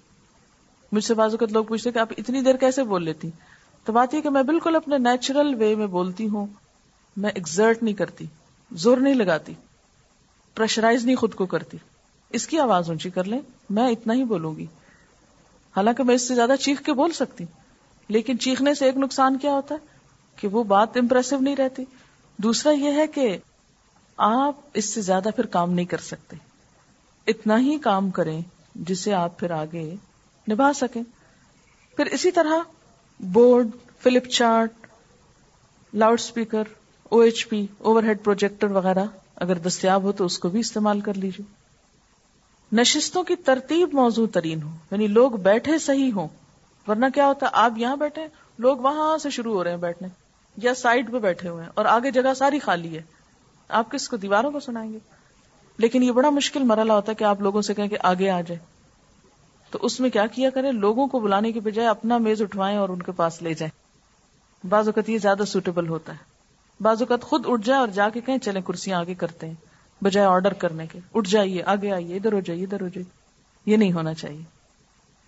[0.91, 3.29] مجھ سے بازو لوگ پوچھتے کہ آپ اتنی دیر کیسے بول لیتی؟
[3.85, 6.47] تو بات یہ کہ میں بالکل اپنے نیچرل وے میں بولتی ہوں،
[7.17, 8.25] میں ایگزرٹ نہیں کرتی،
[8.71, 9.53] زور نہیں لگاتی
[10.55, 11.77] پریشرائز نہیں خود کو کرتی۔
[12.29, 14.65] اس کی آواز اونچی کر لیں، میں اتنا ہی بولوں گی۔
[15.75, 17.45] حالانکہ میں اس سے زیادہ چیخ کے بول سکتی۔
[18.07, 19.79] لیکن چیخنے سے ایک نقصان کیا ہوتا ہے؟
[20.35, 21.83] کہ وہ بات امپریسو نہیں رہتی۔
[22.37, 23.37] دوسرا یہ ہے کہ
[24.17, 26.35] آپ اس سے زیادہ پھر کام نہیں کر سکتے۔
[27.27, 28.41] اتنا ہی کام کریں
[28.75, 29.95] جسے آپ پھر آگے
[30.51, 31.03] نبھا سکیں۔
[31.97, 32.53] پھر اسی طرح
[33.19, 33.67] board,
[33.99, 34.73] flip chart,
[36.19, 36.63] loudspeaker
[37.03, 37.65] O H P,
[38.03, 41.45] overhead projector وغیرہ اگر دستیاب ہو تو اس کو بھی استعمال کر لیجیے
[42.71, 46.27] نشستوں کی ترتیب موضوع ترین ہو یعنی لوگ بیٹھے صحیح ہوں۔
[46.87, 48.27] ورنہ کیا ہوتا ہے؟ آپ یہاں بیٹھے،
[48.57, 50.07] لوگ وہاں سے شروع ہو رہے ہیں بیٹھنے،
[50.57, 53.01] یا سائڈ پہ بیٹھے ہوئے ہیں، اور آگے جگہ ساری خالی ہے۔
[53.69, 54.99] آپ کس کو دیواروں کو سنائیں گے؟
[55.77, 58.41] لیکن یہ بڑا مشکل مرحلہ ہوتا ہے کہ آپ لوگوں سے کہیں کہ آگے آ
[58.41, 58.59] جائے
[59.71, 62.89] تو اس میں کیا کیا کریں؟ لوگوں کو بلانے کے بجائے اپنا میز اٹھوائیں اور
[62.89, 63.83] ان کے پاس لے جائیں۔
[64.67, 66.17] بعض اوقات یہ زیادہ سوٹیبل ہوتا ہے۔
[66.79, 69.53] بعض اوقات خود اٹھ جائے اور جا کے کہیں چلیں کرسیاں آگے کرتے ہیں،
[70.03, 73.11] بجائے آرڈر کرنے کے۔ اٹھ جائیے، آگے آئیے، ادھر ہو جائیے، ادھر ہو جائیے۔
[73.65, 74.62] یہ نہیں ہونا چاہیے۔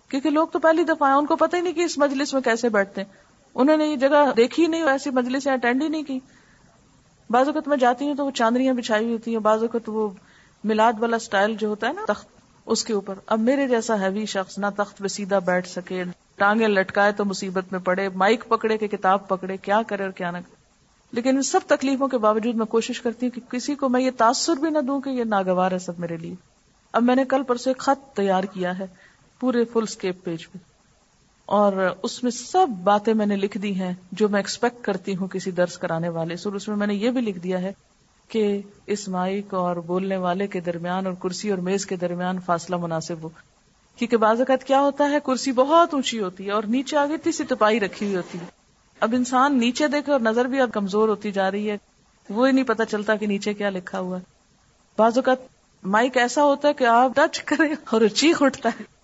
[0.08, 2.68] کیونکہ لوگ تو پہلی دفعہ ان کو پتہ ہی نہیں کہ اس مجلس میں کیسے
[2.68, 3.08] بیٹھتے ہیں۔
[3.54, 6.20] انہوں نے یہ جگہ دیکھی نہیں ایسی مجلس اٹینڈ ہی نہیں کی۔
[7.30, 10.08] بعض اوقات میں جاتی ہوں تو وہ چاندنیاں بچھائی ہوتی ہیں، بعض اوقات وہ
[10.64, 12.28] میلاد والا سٹائل جو ہوتا ہے نا، تخت،
[12.66, 16.04] اس کے اوپر۔ اب میرے جیسا ہیوی شخص نہ تخت پہ سیدھا بیٹھ سکے،
[16.36, 20.30] ٹانگیں لٹکائے تو مصیبت میں پڑے، مائک پکڑے کہ کتاب پکڑے، کیا کرے اور کیا
[20.30, 20.66] نہ کرے۔
[21.12, 24.10] لیکن ان سب تکلیفوں کے باوجود میں کوشش کرتی ہوں کہ کسی کو میں یہ
[24.16, 26.34] تاثر بھی نہ دوں کہ یہ ناگوار ہے سب میرے لیے۔
[26.92, 28.86] اب میں نے کل پرسوں ایک خط تیار کیا ہے۔
[29.40, 30.58] پورے فل اسکیپ پیج پہ
[31.46, 31.72] اور
[32.02, 35.50] اس میں سب باتیں میں نے لکھ دی ہیں جو میں ایکسپیکٹ کرتی ہوں کسی
[35.50, 37.72] درس کرانے والے۔ سے اس میں میں نے یہ بھی لکھ دیا ہے
[38.28, 42.76] کہ اس مائک اور بولنے والے کے درمیان اور کرسی اور میز کے درمیان فاصلہ
[42.76, 43.28] مناسب ہو۔
[43.96, 47.32] کیونکہ بعض اوقات کیا ہوتا ہے، کرسی بہت اونچی ہوتی ہے اور نیچے آگے تھی
[47.32, 48.46] سی تپائی رکھی ہوئی ہوتی ہے۔
[49.00, 51.76] اب انسان نیچے دیکھے اور نظر بھی اب کمزور ہوتی جا رہی ہے
[52.28, 54.22] وہ ہی نہیں پتا چلتا کہ نیچے کیا لکھا ہوا ہے۔
[54.98, 55.36] بعض اوقات
[55.82, 58.95] مائک ایسا ہوتا ہے کہ آپ ٹچ کریں اور چیخ اٹھتا ہے۔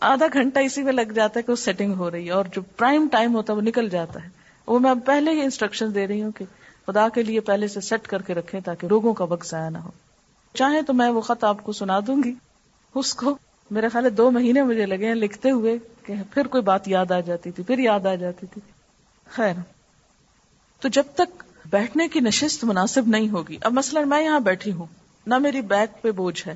[0.00, 2.62] آدھا گھنٹہ اسی میں لگ جاتا ہے کہ وہ سیٹنگ ہو رہی ہے اور جو
[2.62, 4.28] پرائم ٹائم ہوتا ہے وہ نکل جاتا ہے۔
[4.66, 6.44] وہ میں پہلے ہی انسٹرکشن دے رہی ہوں کہ
[6.86, 9.78] خدا کے لیے پہلے سے سیٹ کر کے رکھیں تاکہ روگوں کا وقت ضائع نہ
[9.78, 9.90] ہو۔
[10.54, 12.34] چاہے تو میں وہ خط آپ کو سنا دوں گی۔
[12.94, 13.38] اس کو
[13.70, 17.20] میرے خیال دو مہینے مجھے لگے ہیں لکھتے ہوئے کہ پھر کوئی بات یاد آ
[17.20, 18.60] جاتی تھی، پھر یاد آ جاتی تھی۔
[19.30, 19.54] خیر۔
[20.80, 24.86] تو جب تک بیٹھنے کی نشست مناسب نہیں ہوگی، اب مثلا میں یہاں بیٹھی ہوں۔
[25.26, 26.54] نہ میری بیک پہ بوجھ ہے،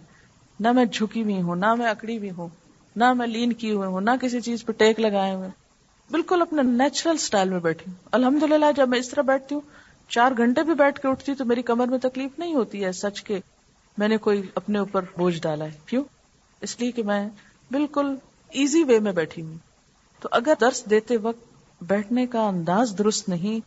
[0.60, 2.48] نہ میں جھکی ہوئی ہوں، نہ میں اکڑی ہوئی ہوں۔
[2.96, 5.48] نہ میں لین کی ہوئی ہوں، نہ کسی چیز پہ ٹیک لگائے ہوئے۔
[6.10, 9.62] بالکل اپنے نیچرل سٹائل میں بیٹھی ہوں۔ الحمد للہ جب میں اس طرح بیٹھتی ہوں،
[10.08, 13.22] چار گھنٹے بھی بیٹھ کے اٹھتی تو میری کمر میں تکلیف نہیں ہوتی ہے سچ
[13.22, 13.40] کے۔
[13.98, 16.04] میں نے کوئی اپنے اوپر بوجھ ڈالا ہے۔ کیوں؟
[16.60, 17.28] اس لیے کہ میں
[17.70, 18.16] بالکل
[18.50, 19.58] ایزی وے میں بیٹھی ہوں۔
[20.20, 21.44] تو اگر درس دیتے وقت
[21.82, 23.60] بیٹھنے کا انداز درست نہیں،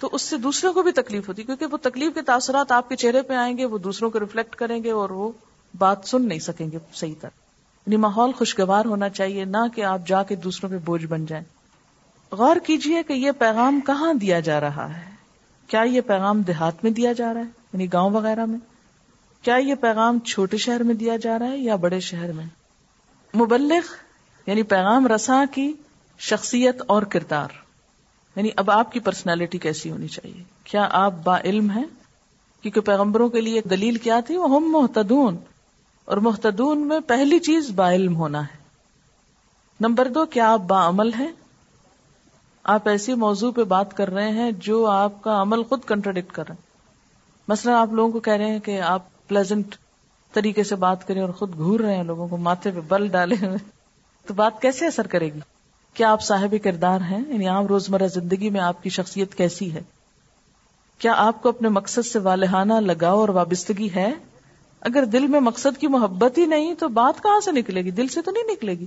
[0.00, 2.96] تو اس سے دوسروں کو بھی تکلیف ہوتی، کیونکہ وہ تکلیف کے تاثرات آپ کے
[2.96, 5.32] چہرے پہ آئیں گے، وہ دوسروں کو ریفلیکٹ کریں گے اور وہ
[5.78, 7.45] بات سن نہیں سکیں گے صحیح طرح۔
[7.86, 11.44] یعنی ماحول خوشگوار ہونا چاہیے، نہ کہ آپ جا کے دوسروں پہ بوجھ بن جائیں۔
[12.32, 15.10] غور کیجیے کہ یہ پیغام کہاں دیا جا رہا ہے؟
[15.66, 18.58] کیا یہ پیغام دیہات میں دیا جا رہا ہے؟ یعنی گاؤں وغیرہ میں؟
[19.42, 22.44] کیا یہ پیغام چھوٹے شہر میں دیا جا رہا ہے یا بڑے شہر میں؟
[23.36, 23.80] مبلغ
[24.46, 25.72] یعنی پیغام رساں کی
[26.18, 27.48] شخصیت اور کردار۔
[28.36, 31.84] یعنی اب آپ کی پرسنالٹی کیسی ہونی چاہیے؟ کیا آپ با علم ہیں؟
[32.62, 35.36] کیونکہ پیغمبروں کے لیے ایک دلیل کیا تھی؟ وہ ہم محتدون
[36.06, 38.56] اور محتدون میں پہلی چیز با علم ہونا ہے۔
[39.80, 41.32] نمبر دو، کیا آپ با عمل ہیں؟
[42.64, 46.44] آپ ایسی موضوع پہ بات کر رہے ہیں جو آپ کا عمل خود کنٹرڈکٹ کر
[46.48, 46.66] رہے ہیں
[47.48, 49.76] مثلا آپ لوگوں کو کہہ رہے ہیں کہ آپ پلیزنٹ
[50.32, 53.34] طریقے سے بات کریں اور خود گور رہے ہیں، لوگوں کو ماتھے پہ بل ڈالے
[53.34, 53.58] ہوئے۔
[54.26, 55.40] تو بات کیسے اثر کرے گی؟
[55.94, 59.82] کیا آپ صاحب کردار ہیں؟ یعنی عام روزمرہ زندگی میں آپ کی شخصیت کیسی ہے؟
[60.98, 64.12] کیا آپ کو اپنے مقصد سے والہانہ لگاؤ اور وابستگی ہے؟
[64.86, 68.08] اگر دل میں مقصد کی محبت ہی نہیں تو بات کہاں سے نکلے گی؟ دل
[68.08, 68.86] سے تو نہیں نکلے گی۔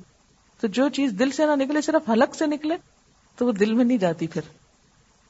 [0.62, 2.76] تو جو چیز دل سے نہ نکلے، صرف حلق سے نکلے،
[3.36, 4.42] تو وہ دل میں نہیں جاتی پھر۔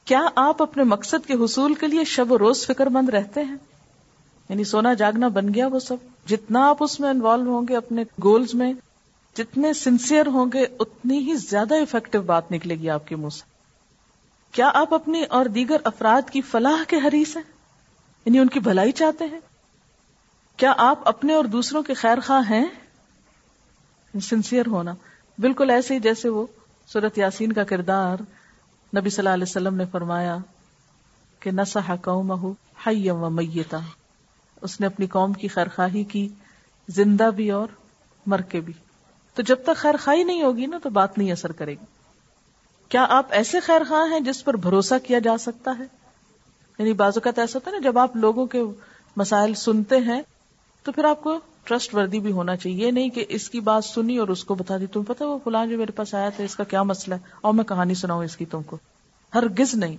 [0.04, 3.56] کیا آپ اپنے مقصد کے حصول کے لیے شب و روز فکر مند رہتے ہیں؟
[4.48, 5.96] یعنی سونا جاگنا بن گیا وہ سب۔
[6.26, 8.72] جتنا آپ اس میں انوالو ہوں گے، اپنے گولز میں،
[9.36, 13.42] جتنے سنسیئر ہوں گے، اتنی ہی زیادہ افیکٹو بات نکلے گی آپ کے منہ سے۔
[14.52, 17.44] کیا آپ اپنی اور دیگر افراد کی فلاح کے حریث ہیں؟
[18.24, 19.40] یعنی ان کی بھلائی چاہتے ہیں؟
[20.60, 22.66] کیا آپ اپنے اور دوسروں کے خیر خواہ ہیں؟
[24.20, 24.94] سنسیئر ہونا۔
[25.38, 26.46] بالکل ایسے ہی جیسے وہ
[26.86, 28.16] سورت یاسین کا کردار
[28.96, 30.36] نبی صلی اللہ علیہ وسلم نے فرمایا
[31.40, 32.52] کہ نسا قوم
[33.10, 33.78] و میتا۔
[34.60, 36.28] اس نے اپنی قوم کی خیر خواہی کی،
[36.88, 37.68] زندہ بھی اور
[38.26, 38.72] مر کے بھی۔
[39.34, 41.84] تو جب تک خیر خواہی نہیں ہوگی نا، تو بات نہیں اثر کرے گی۔
[42.88, 45.84] کیا آپ ایسے خیر خواہ ہیں جس پر بھروسہ کیا جا سکتا ہے؟
[46.78, 48.62] یعنی بازو کا ایسا ہوتا ہے نا، جب آپ لوگوں کے
[49.16, 50.22] مسائل سنتے ہیں
[50.82, 53.84] تو پھر آپ کو ٹرسٹ وردی بھی ہونا چاہیے۔ یہ نہیں کہ اس کی بات
[53.84, 56.44] سنی اور اس کو بتا دی۔ تم پتا وہ فلان جو میرے پاس آیا تھا،
[56.44, 58.78] اس کا کیا مسئلہ ہے؟ اور میں کہانی سناؤں اس کی تم کو۔
[59.34, 59.96] ہر گز نہیں۔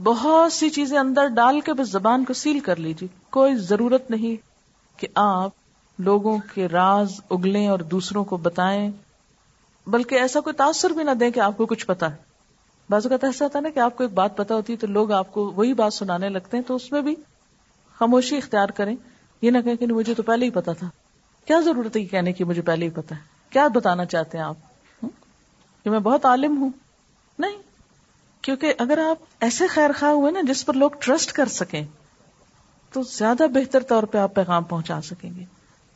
[0.00, 4.36] بہت سی چیزیں اندر ڈال کے بس زبان کو سیل کر لیجیے۔ کوئی ضرورت نہیں
[5.00, 5.50] کہ آپ
[5.98, 8.90] لوگوں کے راز اگلیں اور دوسروں کو بتائیں۔
[9.86, 12.16] بلکہ ایسا کوئی تاثر بھی نہ دیں کہ آپ کو کچھ پتا ہے۔
[12.90, 14.86] بازو کا ایسا ہوتا ہے نا کہ آپ کو ایک بات پتا ہوتی ہے تو
[14.86, 17.14] لوگ آپ کو وہی بات سنانے لگتے ہیں تو اس میں بھی
[17.98, 18.96] خاموشی اختیار کریں۔
[19.42, 20.90] یہ نہ کہیں کہ مجھے تو پہلے ہی پتا تھا۔
[21.44, 23.20] کیا ضرورت ہے کہنے کی؟ مجھے پہلے ہی پتا ہے۔
[23.50, 24.56] کیا بتانا چاہتے ہیں آپ؟
[25.84, 26.70] کہ میں بہت عالم ہوں۔
[27.38, 27.62] نہیں،
[28.42, 31.86] کیونکہ اگر آپ ایسے خیر خواہ ہوئے نا جس پر لوگ ٹرسٹ کر سکیں،
[32.92, 35.44] تو زیادہ بہتر طور پہ آپ پیغام پہنچا سکیں گے۔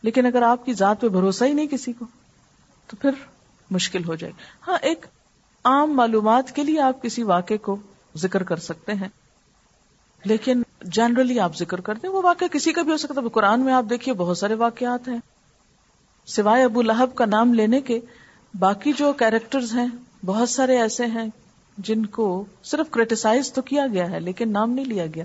[0.03, 2.05] لیکن اگر آپ کی ذات پہ بھروسہ ہی نہیں کسی کو،
[2.87, 3.11] تو پھر
[3.71, 5.07] مشکل ہو جائے گی۔ ہاں ایک
[5.65, 7.77] عام معلومات کے لیے آپ کسی واقعے کو
[8.17, 9.09] ذکر کر سکتے ہیں،
[10.25, 10.63] لیکن
[10.93, 13.73] جنرلی آپ ذکر کرتے ہیں وہ واقعہ کسی کا بھی ہو سکتا ہے۔ قرآن میں
[13.73, 15.19] آپ دیکھیے بہت سارے واقعات ہیں۔
[16.27, 18.01] سوائے ابو لہب کا نام لینے کے،
[18.59, 19.87] باقی جو کیریکٹرز ہیں،
[20.25, 21.29] بہت سارے ایسے ہیں
[21.79, 25.25] جن کو صرف کریٹیسائز تو کیا گیا ہے، لیکن نام نہیں لیا گیا۔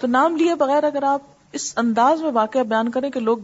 [0.00, 1.20] تو نام لیے بغیر اگر آپ
[1.52, 3.38] اس انداز میں واقعہ بیان کریں کہ لوگ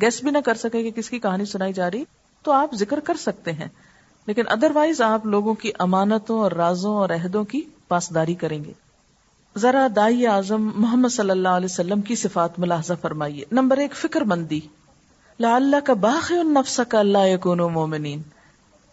[0.00, 2.04] گیس بھی نہ کر سکے کہ کس کی کہانی سنائی جا رہی،
[2.42, 3.68] تو آپ ذکر کر سکتے ہیں۔
[4.26, 8.72] لیکن ادر وائز آپ لوگوں کی امانتوں اور رازوں اور عہدوں کی پاسداری کریں گے۔
[9.56, 14.20] ذرا دائی اعظم محمد صلی اللہ علیہ وسلم کی صفات ملاحظہ فرمائیے۔ نمبر ایک، فکر
[14.20, 14.60] مندی۔
[15.40, 18.22] لا اللہ کا باخ نفس کا اللہ کون مومنین۔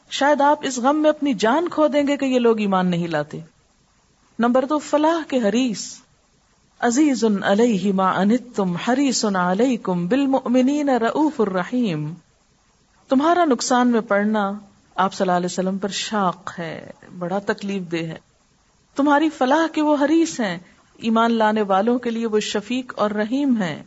[0.09, 3.07] شاید آپ اس غم میں اپنی جان کھو دیں گے کہ یہ لوگ ایمان نہیں
[3.07, 3.39] لاتے۔
[4.39, 5.93] نمبر دو، فلاح کے حریث
[6.79, 12.13] عزیز علیہ ما انتم حریص علیکم بالمؤمنین رؤوف الرحیم۔
[13.09, 14.51] تمہارا نقصان میں پڑنا
[14.95, 18.32] آپ صلی اللہ علیہ وسلم پر شاق ہے، بڑا تکلیف دہ ہے۔
[18.95, 20.57] تمہاری فلاح کے وہ حریث ہیں۔
[20.97, 23.83] ایمان لانے والوں کے لیے وہ شفیق اور رحیم ہیں۔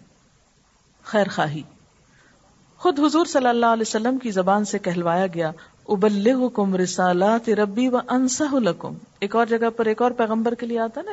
[1.04, 1.62] خیر خواہی۔
[2.78, 5.50] خود حضور صلی اللہ علیہ وسلم کی زبان سے کہلوایا گیا،
[5.88, 10.78] ابلغکم رسالات ربی و انسہ لکم۔ ایک اور جگہ پر ایک اور پیغمبر کے لیے
[10.78, 11.12] آتا نا،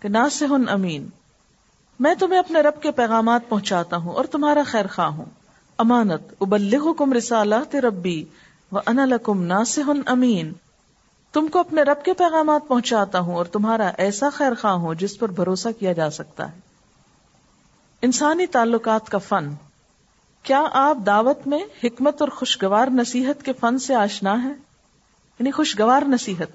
[0.00, 1.08] کہ ناسہ امین۔
[2.00, 5.24] میں تمہیں اپنے رب کے پیغامات پہنچاتا ہوں اور تمہارا خیر خواہ ہوں۔
[5.78, 8.24] امانت، ابلغکم رسالات ربی
[8.72, 10.52] و انا لکم ناسہ امین۔
[11.32, 15.18] تم کو اپنے رب کے پیغامات پہنچاتا ہوں اور تمہارا ایسا خیر خواہ ہوں جس
[15.18, 16.58] پر بھروسہ کیا جا سکتا ہے۔
[18.02, 19.50] انسانی تعلقات کا فن۔
[20.42, 24.52] کیا آپ دعوت میں حکمت اور خوشگوار نصیحت کے فن سے آشنا ہے
[25.38, 26.48] یعنی خوشگوار نصیحت۔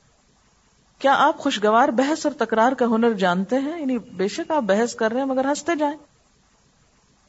[1.00, 4.96] کیا آپ خوشگوار بحث اور تکرار کا ہنر جانتے ہیں؟ یعنی بے شک آپ بحث
[4.96, 5.98] کر رہے ہیں مگر ہنستے جائیں۔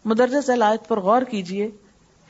[0.05, 1.71] مدرجہ ذلائت پر غور کیجیے۔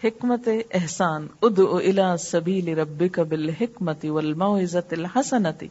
[0.04, 5.64] حکمت احسان ادعو الى سبیل ربک بالحکمت والموعظت الحسنت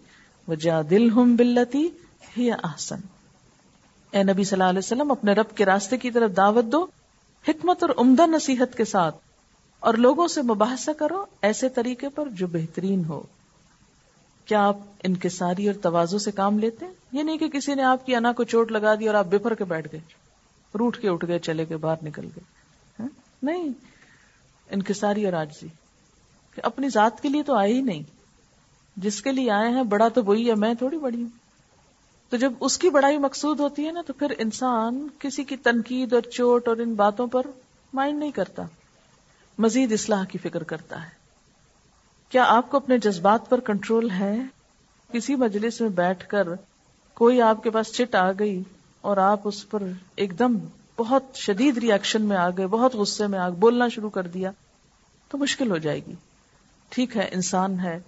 [0.48, 1.90] وجادلہم باللتی
[2.38, 3.00] ہی احسن۔
[4.12, 6.86] اے نبی صلی اللہ علیہ وسلم، اپنے رب کے راستے کی طرف دعوت دو،
[7.48, 9.16] حکمت اور عمدہ نصیحت کے ساتھ،
[9.80, 13.22] اور لوگوں سے مباحثہ کرو، ایسے طریقے پر جو بہترین ہو۔
[14.46, 18.06] کیا آپ انکساری اور توازو سے کام لیتے ہیں؟ یہ نہیں کہ کسی نے آپ
[18.06, 20.00] کی انا کو چوٹ لگا دی اور آپ بفر کے بیٹھ گئے،
[20.80, 22.44] روٹ کے اٹھ گئے، چلے گئے، باہر نکل گئے۔
[23.00, 23.08] ہاں؟
[23.44, 23.93] نہیں۔
[24.74, 25.68] انکساری اور آجزی
[26.56, 28.04] کہ اپنی ذات کے لیے تو آئے ہی نہیں۔
[28.98, 31.30] جس کے لیے آئے ہیں، بڑا تو وہی ہے، میں تھوڑی بڑی ہوں۔
[32.30, 36.14] تو جب اس کی بڑائی مقصود ہوتی ہے نا، تو پھر انسان کسی کی تنقید
[36.14, 37.42] اور چوٹ اور ان باتوں پر
[37.94, 38.64] مائنڈ نہیں کرتا۔
[39.58, 41.10] مزید اصلاح کی فکر کرتا ہے۔
[42.30, 44.38] کیا آپ کو اپنے جذبات پر کنٹرول ہے؟
[45.14, 46.48] کسی مجلس میں بیٹھ کر
[47.14, 48.64] کوئی آپ کے پاس چٹ آ گئی
[49.02, 49.84] اور آپ اس پر
[50.16, 50.58] ایک دم
[50.98, 54.52] بہت شدید ریئیکشن میں آ گئے، بہت غصے میں آ بولنا شروع کر دیا۔
[55.34, 56.14] تو مشکل ہو جائے گی۔
[56.90, 58.00] ٹھیک ہے، انسان ہے۔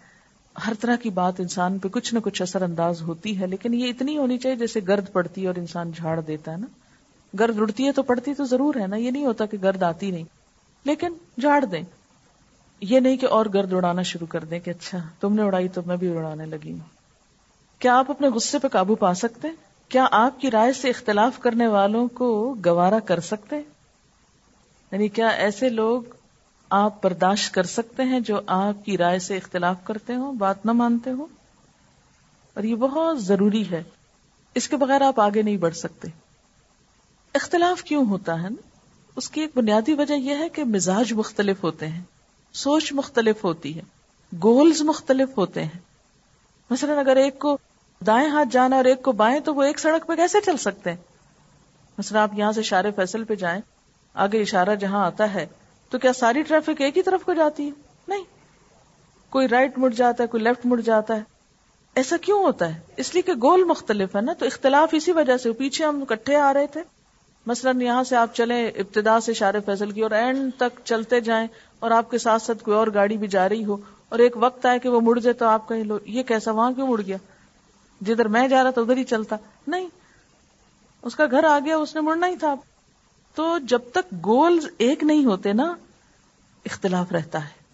[0.67, 3.89] ہر طرح کی بات انسان پہ کچھ نہ کچھ اثر انداز ہوتی ہے، لیکن یہ
[3.89, 6.67] اتنی ہونی چاہیے جیسے گرد پڑتی ہے اور انسان جھاڑ دیتا ہے نا۔
[7.39, 10.11] گرد اڑتی ہے تو پڑتی تو ضرور ہے نا، یہ نہیں ہوتا کہ گرد آتی
[10.11, 10.23] نہیں۔
[10.86, 11.82] لیکن جھاڑ دیں۔
[12.82, 15.82] یہ نہیں کہ اور گرد اڑانا شروع کر دیں کہ اچھا تم نے اڑائی تو
[15.86, 16.80] میں بھی اڑانے لگی ہوں۔
[17.80, 19.47] کیا آپ اپنے غصے پہ قابو پا سکتے؟
[19.89, 23.55] کیا آپ کی رائے سے اختلاف کرنے والوں کو گوارا کر سکتے؟
[24.91, 26.01] یعنی کیا ایسے لوگ
[26.70, 30.72] آپ برداشت کر سکتے ہیں جو آپ کی رائے سے اختلاف کرتے ہوں، بات نہ
[30.72, 31.26] مانتے ہوں۔
[32.53, 33.84] اور یہ بہت ضروری ہے۔
[34.55, 36.07] اس کے بغیر آپ آگے نہیں بڑھ سکتے۔
[37.34, 38.68] اختلاف کیوں ہوتا ہے؟ نا
[39.16, 42.01] اس کی ایک بنیادی وجہ یہ ہے کہ مزاج مختلف ہوتے ہیں،
[42.53, 43.82] سوچ مختلف ہوتی ہے
[44.43, 45.80] گولز مختلف ہوتے ہیں۔
[46.70, 47.57] مثلا اگر ایک کو
[48.07, 50.89] دائیں ہاتھ جانا اور ایک کو بائیں، تو وہ ایک سڑک پہ کیسے چل سکتے
[50.89, 50.97] ہیں؟
[51.97, 53.61] مثلا آپ یہاں سے اشارے فیصل پہ جائیں،
[54.13, 55.45] آگے اشارہ جہاں آتا ہے
[55.89, 57.71] تو کیا ساری ٹریفک ایک ہی طرف کو جاتی ہے؟
[58.07, 58.23] نہیں۔
[59.29, 61.21] کوئی رائٹ مڑ جاتا ہے، کوئی لیفٹ مڑ جاتا ہے۔
[61.95, 65.38] ایسا کیوں ہوتا ہے؟ اس لیے کہ گول مختلف ہے نا، تو اختلاف اسی وجہ
[65.38, 66.83] سے۔ پیچھے ہم اکٹھے آ رہے تھے۔
[67.45, 71.47] مثلا یہاں سے آپ چلیں ابتدا سے اشارے فیصل کی اور اینڈ تک چلتے جائیں
[71.79, 73.77] اور آپ کے ساتھ ساتھ کوئی اور گاڑی بھی جا رہی ہو
[74.09, 76.71] اور ایک وقت آئے کہ وہ مڑ جائے تو آپ کہیں لو، یہ کیسا، وہاں
[76.71, 77.17] کیوں مڑ گیا؟
[78.01, 79.36] جدھر میں جا رہا تھا ادھر ہی چلتا۔
[79.67, 79.88] نہیں۔
[81.01, 82.55] اس کا گھر آ گیا اس نے مڑنا ہی تھا۔
[83.36, 85.75] تو جب تک گولز ایک نہیں ہوتے نا،
[86.65, 87.65] اختلاف رہتا ہے۔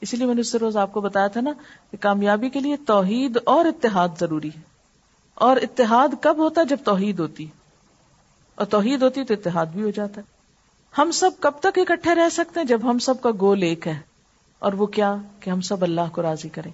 [0.00, 1.50] اسی لیے میں نے اس سے روز آپ کو بتایا تھا نا
[1.90, 4.60] کہ کامیابی کے لیے توحید اور اتحاد ضروری ہے۔
[5.34, 7.46] اور اتحاد کب ہوتا ہے؟ جب توحید ہوتی۔
[8.54, 10.26] اور توحید ہوتی تو اتحاد بھی ہو جاتا۔ ہے
[10.98, 14.00] ہم سب کب تک اکٹھے رہ سکتے ہیں؟ جب ہم سب کا گول ایک ہے۔
[14.58, 16.72] اور وہ کیا؟ کہ ہم سب اللہ کو راضی کریں۔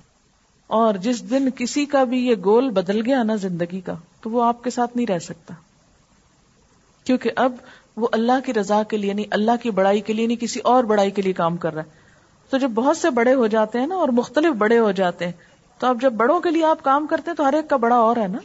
[0.66, 4.44] اور جس دن کسی کا بھی یہ گول بدل گیا نا زندگی کا، تو وہ
[4.44, 5.54] آپ کے ساتھ نہیں رہ سکتا۔
[7.04, 7.52] کیونکہ اب
[7.96, 10.84] وہ اللہ کی رضا کے لیے نہیں، اللہ کی بڑائی کے لیے نہیں، کسی اور
[10.84, 11.88] بڑائی کے لیے کام کر رہا ہے۔
[12.50, 15.32] تو جب بہت سے بڑے ہو جاتے ہیں نا اور مختلف بڑے ہو جاتے ہیں،
[15.78, 17.96] تو اب جب بڑوں کے لیے آپ کام کرتے ہیں تو ہر ایک کا بڑا
[17.96, 18.38] اور ہے نا۔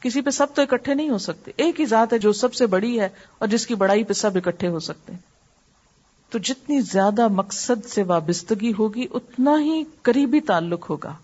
[0.00, 2.66] کسی پہ سب تو اکٹھے نہیں ہو سکتے۔ ایک ہی ذات ہے جو سب سے
[2.66, 3.08] بڑی ہے
[3.38, 5.20] اور جس کی بڑائی پہ سب اکٹھے ہو سکتے ہیں۔
[6.30, 11.14] تو جتنی زیادہ مقصد سے وابستگی ہوگی، اتنا ہی قریبی تعلق ہوگا۔